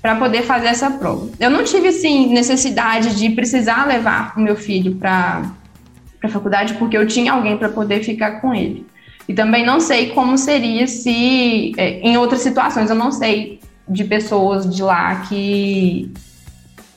para 0.00 0.16
poder 0.16 0.42
fazer 0.42 0.68
essa 0.68 0.90
prova. 0.90 1.28
Eu 1.38 1.50
não 1.50 1.62
tive, 1.64 1.88
assim, 1.88 2.32
necessidade 2.32 3.16
de 3.16 3.30
precisar 3.30 3.86
levar 3.86 4.32
o 4.36 4.40
meu 4.40 4.56
filho 4.56 4.94
para 4.94 5.42
a 6.22 6.28
faculdade, 6.28 6.74
porque 6.74 6.96
eu 6.96 7.06
tinha 7.06 7.32
alguém 7.32 7.56
para 7.56 7.68
poder 7.68 8.02
ficar 8.02 8.40
com 8.40 8.54
ele. 8.54 8.86
E 9.28 9.34
também 9.34 9.64
não 9.64 9.78
sei 9.78 10.10
como 10.10 10.36
seria 10.36 10.86
se, 10.86 11.72
é, 11.76 12.00
em 12.00 12.16
outras 12.16 12.40
situações, 12.40 12.90
eu 12.90 12.96
não 12.96 13.12
sei 13.12 13.60
de 13.88 14.04
pessoas 14.04 14.68
de 14.74 14.82
lá 14.82 15.16
que 15.22 16.12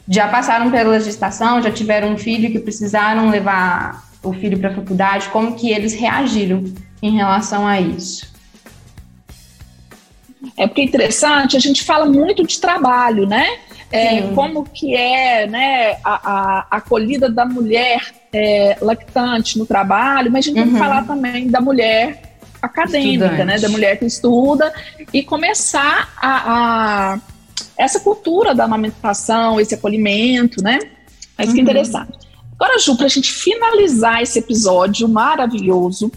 já 0.07 0.27
passaram 0.27 0.71
pela 0.71 0.99
gestação, 0.99 1.61
já 1.61 1.71
tiveram 1.71 2.13
um 2.13 2.17
filho 2.17 2.51
que 2.51 2.59
precisaram 2.59 3.29
levar 3.29 4.03
o 4.21 4.33
filho 4.33 4.57
para 4.57 4.69
a 4.69 4.73
faculdade, 4.73 5.29
como 5.29 5.55
que 5.55 5.69
eles 5.69 5.93
reagiram 5.93 6.63
em 7.01 7.11
relação 7.11 7.67
a 7.67 7.79
isso? 7.79 8.32
É 10.57 10.67
porque 10.67 10.81
é 10.81 10.85
interessante, 10.85 11.55
a 11.55 11.59
gente 11.59 11.83
fala 11.83 12.05
muito 12.05 12.45
de 12.45 12.59
trabalho, 12.59 13.25
né? 13.25 13.47
É, 13.91 14.23
como 14.33 14.63
que 14.63 14.95
é 14.95 15.45
né, 15.45 15.97
a, 16.03 16.15
a 16.31 16.67
acolhida 16.71 17.29
da 17.29 17.45
mulher 17.45 18.01
é, 18.33 18.75
lactante 18.81 19.59
no 19.59 19.67
trabalho, 19.67 20.31
mas 20.31 20.45
a 20.45 20.47
gente 20.47 20.57
uhum. 20.57 20.63
tem 20.63 20.73
que 20.73 20.79
uhum. 20.79 20.83
falar 20.83 21.05
também 21.05 21.47
da 21.47 21.61
mulher 21.61 22.37
acadêmica, 22.59 23.25
Estudante. 23.25 23.45
né? 23.45 23.59
Da 23.59 23.69
mulher 23.69 23.99
que 23.99 24.05
estuda 24.05 24.73
e 25.13 25.21
começar 25.21 26.11
a, 26.17 27.13
a 27.13 27.19
essa 27.77 27.99
cultura 27.99 28.55
da 28.55 28.63
amamentação, 28.63 29.59
esse 29.59 29.75
acolhimento, 29.75 30.63
né? 30.63 30.79
Mas 31.37 31.49
uhum. 31.49 31.55
que 31.55 31.61
interessante. 31.61 32.17
Agora, 32.59 32.79
Ju, 32.79 32.95
para 32.95 33.05
a 33.05 33.09
gente 33.09 33.31
finalizar 33.31 34.23
esse 34.23 34.39
episódio 34.39 35.07
maravilhoso, 35.07 36.11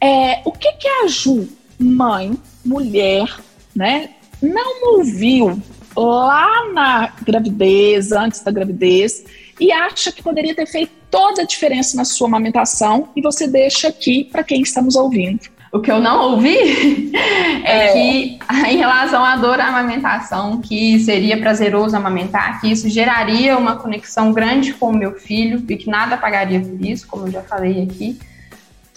é, 0.00 0.40
o 0.44 0.52
que, 0.52 0.72
que 0.72 0.88
a 0.88 1.06
Ju, 1.06 1.48
mãe, 1.78 2.36
mulher, 2.64 3.28
né, 3.78 4.10
não 4.42 4.96
ouviu 4.96 5.62
lá 5.96 6.72
na 6.72 7.12
gravidez, 7.22 8.10
antes 8.10 8.40
da 8.42 8.50
gravidez, 8.50 9.24
e 9.60 9.70
acha 9.70 10.10
que 10.10 10.20
poderia 10.20 10.54
ter 10.54 10.66
feito 10.66 10.90
toda 11.08 11.42
a 11.42 11.44
diferença 11.44 11.96
na 11.96 12.04
sua 12.04 12.26
amamentação, 12.26 13.08
e 13.14 13.22
você 13.22 13.46
deixa 13.46 13.86
aqui 13.86 14.24
para 14.24 14.42
quem 14.42 14.62
está 14.62 14.82
nos 14.82 14.96
ouvindo. 14.96 15.40
O 15.72 15.80
que 15.80 15.92
eu 15.92 16.00
não 16.00 16.32
ouvi 16.32 17.12
é, 17.64 17.88
é, 17.88 17.92
que, 17.92 18.38
em 18.68 18.76
relação 18.78 19.24
à 19.24 19.36
dor 19.36 19.60
à 19.60 19.68
amamentação, 19.68 20.60
que 20.60 20.98
seria 20.98 21.38
prazeroso 21.38 21.94
amamentar, 21.94 22.60
que 22.60 22.72
isso 22.72 22.88
geraria 22.88 23.56
uma 23.56 23.76
conexão 23.76 24.32
grande 24.32 24.72
com 24.72 24.88
o 24.88 24.96
meu 24.96 25.12
filho 25.12 25.62
e 25.68 25.76
que 25.76 25.88
nada 25.88 26.16
pagaria 26.16 26.58
por 26.58 26.84
isso, 26.84 27.06
como 27.06 27.28
eu 27.28 27.32
já 27.32 27.42
falei 27.42 27.82
aqui. 27.82 28.18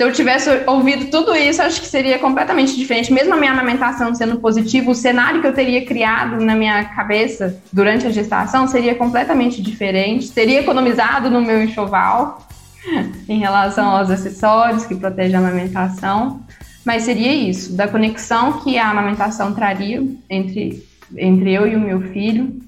Se 0.02 0.06
eu 0.08 0.12
tivesse 0.12 0.50
ouvido 0.66 1.12
tudo 1.12 1.36
isso, 1.36 1.62
acho 1.62 1.80
que 1.80 1.86
seria 1.86 2.18
completamente 2.18 2.76
diferente. 2.76 3.14
Mesmo 3.14 3.36
a 3.36 3.38
minha 3.38 3.52
amamentação 3.52 4.16
sendo 4.16 4.40
positiva, 4.40 4.90
o 4.90 4.96
cenário 4.96 5.42
que 5.42 5.46
eu 5.46 5.54
teria 5.54 5.86
criado 5.86 6.44
na 6.44 6.56
minha 6.56 6.86
cabeça 6.86 7.62
durante 7.72 8.08
a 8.08 8.10
gestação 8.10 8.68
seria 8.68 8.96
completamente 8.96 9.62
diferente. 9.62 10.32
Teria 10.32 10.62
economizado 10.62 11.30
no 11.30 11.40
meu 11.40 11.62
enxoval 11.62 12.48
em 13.30 13.38
relação 13.38 13.96
aos 13.96 14.10
acessórios 14.10 14.88
que 14.88 14.96
protegem 14.96 15.36
a 15.36 15.38
amamentação. 15.38 16.42
Mas 16.84 17.04
seria 17.04 17.32
isso, 17.32 17.76
da 17.76 17.88
conexão 17.88 18.54
que 18.54 18.80
a 18.80 18.90
amamentação 18.90 19.54
traria 19.54 20.04
entre, 20.28 20.84
entre 21.16 21.54
eu 21.54 21.68
e 21.68 21.76
o 21.76 21.80
meu 21.80 22.02
filho. 22.12 22.60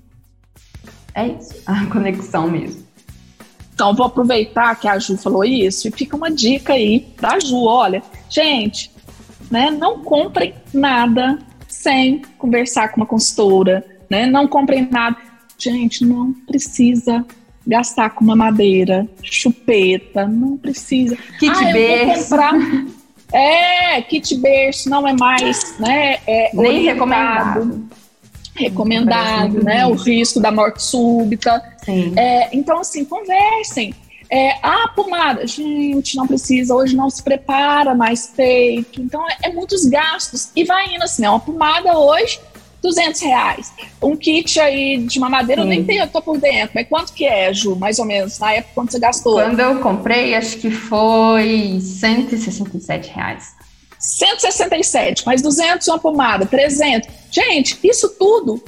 É 1.15 1.29
isso, 1.29 1.63
a 1.65 1.83
conexão 1.89 2.47
mesmo. 2.47 2.82
Então, 3.73 3.93
vou 3.95 4.05
aproveitar 4.05 4.75
que 4.75 4.87
a 4.87 4.99
Ju 4.99 5.17
falou 5.17 5.43
isso 5.43 5.87
e 5.87 5.91
fica 5.91 6.15
uma 6.15 6.29
dica 6.29 6.73
aí 6.73 7.07
da 7.19 7.39
Ju. 7.39 7.65
Olha, 7.65 8.03
gente, 8.29 8.91
né, 9.49 9.71
não 9.71 9.99
comprem 9.99 10.53
nada 10.73 11.39
sem 11.67 12.21
conversar 12.37 12.89
com 12.89 12.97
uma 12.97 13.05
consultora, 13.05 13.83
né? 14.09 14.25
Não 14.27 14.47
comprem 14.47 14.87
nada. 14.89 15.17
Gente, 15.57 16.05
não 16.05 16.33
precisa 16.33 17.25
gastar 17.65 18.11
com 18.11 18.23
uma 18.23 18.35
madeira, 18.35 19.07
chupeta, 19.23 20.27
não 20.27 20.57
precisa. 20.57 21.17
Kit 21.39 21.51
ah, 21.51 22.15
comprar 22.15 22.53
É, 23.31 24.01
kit 24.03 24.35
berço 24.35 24.89
não 24.89 25.07
é 25.07 25.13
mais, 25.13 25.79
né? 25.79 26.19
É 26.27 26.51
Nem 26.53 26.83
recomendado. 26.83 27.89
Recomendado, 28.55 29.63
né? 29.63 29.85
O 29.85 29.93
risco 29.93 30.39
da 30.39 30.51
morte 30.51 30.81
súbita. 30.83 31.61
É, 32.15 32.55
então, 32.55 32.79
assim, 32.79 33.03
conversem. 33.03 33.93
É, 34.29 34.57
ah, 34.63 34.89
pomada, 34.95 35.45
gente, 35.45 36.15
não 36.15 36.25
precisa, 36.25 36.73
hoje 36.73 36.95
não 36.95 37.09
se 37.09 37.21
prepara 37.21 37.93
mais 37.93 38.27
peito. 38.35 39.01
Então, 39.01 39.23
é, 39.29 39.49
é 39.49 39.53
muitos 39.53 39.85
gastos. 39.85 40.49
E 40.55 40.63
vai 40.63 40.93
indo 40.95 41.03
assim, 41.03 41.25
é 41.25 41.29
uma 41.29 41.39
pomada 41.39 41.97
hoje 41.97 42.39
200 42.81 43.21
reais. 43.21 43.73
Um 44.01 44.15
kit 44.15 44.59
aí 44.59 44.97
de 44.97 45.17
uma 45.17 45.29
madeira, 45.29 45.61
Sim. 45.61 45.67
eu 45.67 45.69
nem 45.69 45.83
tenho, 45.83 46.03
eu 46.03 46.07
tô 46.07 46.21
por 46.21 46.37
dentro. 46.37 46.71
Mas 46.75 46.87
quanto 46.87 47.13
que 47.13 47.25
é, 47.25 47.53
Ju, 47.53 47.75
mais 47.75 47.97
ou 47.97 48.05
menos, 48.05 48.37
na 48.39 48.53
época, 48.53 48.71
quanto 48.75 48.91
você 48.91 48.99
gastou? 48.99 49.35
Quando 49.35 49.59
eu 49.59 49.79
comprei, 49.79 50.35
acho 50.35 50.57
que 50.57 50.69
foi 50.69 51.79
167 51.79 53.09
reais. 53.09 53.55
167, 54.03 55.25
mais 55.25 55.41
200 55.41 55.87
uma 55.87 55.97
pomada, 55.97 56.45
300. 56.45 57.09
Gente, 57.31 57.79
isso 57.81 58.09
tudo 58.09 58.61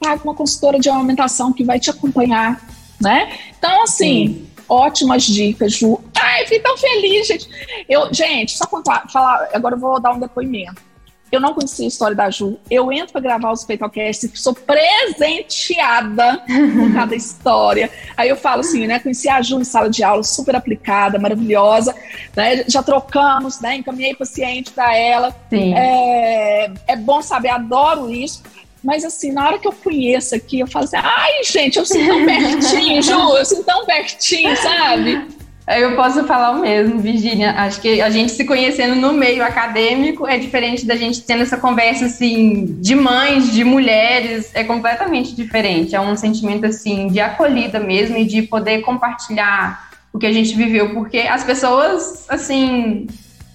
paga 0.00 0.20
uma 0.24 0.34
consultora 0.34 0.80
de 0.80 0.90
alimentação 0.90 1.52
que 1.52 1.62
vai 1.62 1.78
te 1.78 1.90
acompanhar, 1.90 2.60
né? 3.00 3.38
Então, 3.56 3.84
assim, 3.84 4.26
Sim. 4.26 4.48
ótimas 4.68 5.22
dicas, 5.22 5.74
Ju. 5.74 6.00
Ai, 6.16 6.42
fiquei 6.42 6.58
tão 6.58 6.76
feliz, 6.76 7.28
gente. 7.28 7.48
Eu, 7.88 8.12
gente, 8.12 8.58
só 8.58 8.66
contar, 8.66 9.08
falar, 9.12 9.48
agora 9.52 9.76
eu 9.76 9.78
vou 9.78 10.00
dar 10.00 10.12
um 10.12 10.18
depoimento. 10.18 10.82
Eu 11.30 11.40
não 11.40 11.52
conhecia 11.52 11.84
a 11.84 11.88
história 11.88 12.16
da 12.16 12.30
Ju. 12.30 12.58
Eu 12.70 12.90
entro 12.90 13.12
para 13.12 13.20
gravar 13.20 13.52
os 13.52 13.66
e 13.68 14.30
sou 14.34 14.54
presenteada 14.54 16.42
com 16.46 16.92
cada 16.94 17.14
história. 17.14 17.90
Aí 18.16 18.28
eu 18.28 18.36
falo 18.36 18.60
assim, 18.60 18.86
né? 18.86 18.98
Conheci 18.98 19.28
a 19.28 19.42
Ju 19.42 19.60
em 19.60 19.64
sala 19.64 19.90
de 19.90 20.02
aula, 20.02 20.22
super 20.22 20.56
aplicada, 20.56 21.18
maravilhosa. 21.18 21.94
Né? 22.34 22.64
Já 22.66 22.82
trocamos, 22.82 23.60
né? 23.60 23.76
Encaminhei 23.76 24.14
paciente 24.14 24.70
para 24.70 24.96
ela. 24.96 25.36
Sim. 25.50 25.74
É, 25.74 26.70
é 26.86 26.96
bom 26.96 27.20
saber, 27.20 27.50
adoro 27.50 28.10
isso. 28.10 28.42
Mas 28.82 29.04
assim, 29.04 29.32
na 29.32 29.46
hora 29.46 29.58
que 29.58 29.66
eu 29.66 29.72
conheço 29.72 30.34
aqui, 30.34 30.60
eu 30.60 30.66
falo 30.66 30.84
assim, 30.84 30.96
ai, 30.96 31.42
gente, 31.44 31.78
eu 31.78 31.84
sinto 31.84 32.06
tão 32.06 32.24
pertinho, 32.24 33.02
Ju, 33.02 33.36
eu 33.36 33.44
sinto 33.44 33.64
tão 33.64 33.84
pertinho, 33.84 34.56
sabe? 34.56 35.26
Eu 35.76 35.94
posso 35.94 36.24
falar 36.24 36.52
o 36.52 36.60
mesmo, 36.60 36.98
Virginia. 36.98 37.52
Acho 37.52 37.80
que 37.82 38.00
a 38.00 38.08
gente 38.08 38.32
se 38.32 38.46
conhecendo 38.46 38.96
no 38.96 39.12
meio 39.12 39.44
acadêmico 39.44 40.26
é 40.26 40.38
diferente 40.38 40.86
da 40.86 40.96
gente 40.96 41.22
tendo 41.22 41.42
essa 41.42 41.58
conversa 41.58 42.06
assim 42.06 42.64
de 42.80 42.94
mães, 42.94 43.52
de 43.52 43.64
mulheres, 43.64 44.50
é 44.54 44.64
completamente 44.64 45.36
diferente. 45.36 45.94
É 45.94 46.00
um 46.00 46.16
sentimento 46.16 46.64
assim 46.64 47.08
de 47.08 47.20
acolhida 47.20 47.78
mesmo 47.78 48.16
e 48.16 48.24
de 48.24 48.42
poder 48.42 48.80
compartilhar 48.80 49.90
o 50.10 50.18
que 50.18 50.26
a 50.26 50.32
gente 50.32 50.56
viveu, 50.56 50.94
porque 50.94 51.18
as 51.18 51.44
pessoas 51.44 52.24
assim 52.30 53.06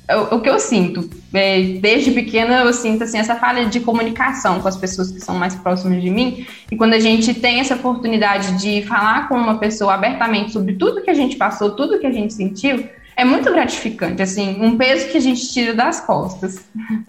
o, 0.10 0.36
o 0.36 0.42
que 0.42 0.50
eu 0.50 0.60
sinto, 0.60 1.10
é, 1.34 1.62
desde 1.80 2.12
pequena 2.12 2.62
eu 2.62 2.74
sinto 2.74 3.04
assim 3.04 3.18
essa 3.18 3.36
falha 3.36 3.66
de 3.66 3.80
comunicação 3.80 4.60
com 4.60 4.68
as 4.68 4.76
pessoas 4.76 5.12
que 5.12 5.20
são 5.20 5.36
mais 5.36 5.56
próximas 5.56 6.02
de 6.02 6.10
mim. 6.10 6.46
E 6.72 6.76
quando 6.76 6.94
a 6.94 7.00
gente 7.00 7.34
tem 7.34 7.60
essa 7.60 7.76
oportunidade 7.76 8.60
de 8.62 8.82
falar 8.84 9.28
com 9.28 9.36
uma 9.36 9.58
pessoa 9.58 9.94
abertamente 9.94 10.52
sobre 10.52 10.74
tudo 10.74 11.02
que 11.02 11.10
a 11.10 11.14
gente 11.14 11.38
passou, 11.38 11.72
tudo 11.72 12.00
que 12.00 12.08
a 12.08 12.12
gente 12.12 12.34
sentiu, 12.34 12.84
é 13.16 13.24
muito 13.24 13.52
gratificante, 13.52 14.22
assim, 14.22 14.58
um 14.60 14.76
peso 14.76 15.10
que 15.10 15.18
a 15.18 15.22
gente 15.22 15.54
tira 15.54 15.74
das 15.74 16.02
costas. 16.02 16.60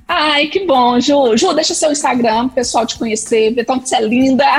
Ai, 0.06 0.48
que 0.48 0.66
bom, 0.66 1.00
Ju. 1.00 1.36
Ju, 1.36 1.54
deixa 1.54 1.74
seu 1.74 1.90
Instagram, 1.90 2.48
pessoal 2.48 2.86
te 2.86 2.98
conhecer, 2.98 3.54
ver 3.54 3.64
tanto 3.64 3.84
que 3.84 3.88
você 3.88 3.96
é 3.96 4.02
linda. 4.02 4.44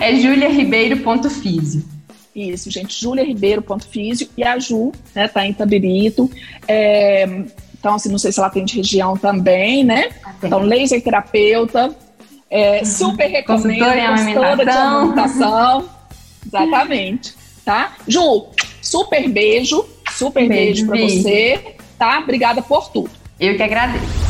é 0.00 0.16
juliaribeiro.físio. 0.16 1.84
Isso, 2.34 2.70
gente, 2.70 3.00
juliaribeiro.físio 3.00 4.28
e 4.36 4.44
a 4.44 4.58
Ju, 4.58 4.92
né, 5.14 5.26
tá 5.28 5.44
em 5.46 5.52
Tabirito. 5.52 6.30
É, 6.68 7.24
então, 7.78 7.94
assim, 7.94 8.08
não 8.08 8.18
sei 8.18 8.30
se 8.30 8.38
ela 8.38 8.50
tem 8.50 8.64
de 8.64 8.76
região 8.76 9.16
também, 9.16 9.82
né? 9.82 10.10
Então, 10.42 10.60
laser 10.60 11.02
terapeuta, 11.02 11.94
é, 12.50 12.84
super 12.84 13.26
recomendo, 13.26 13.78
consultora 13.78 14.64
de 14.64 14.70
amamentação. 14.70 15.88
Exatamente, 16.46 17.34
tá? 17.64 17.96
Ju, 18.06 18.46
super 18.82 19.28
beijo, 19.28 19.84
super 20.12 20.48
beijo, 20.48 20.86
beijo 20.86 20.86
para 20.86 21.00
você, 21.00 21.76
tá? 21.98 22.20
Obrigada 22.20 22.62
por 22.62 22.90
tudo. 22.90 23.10
Eu 23.38 23.56
que 23.56 23.62
agradeço. 23.62 24.29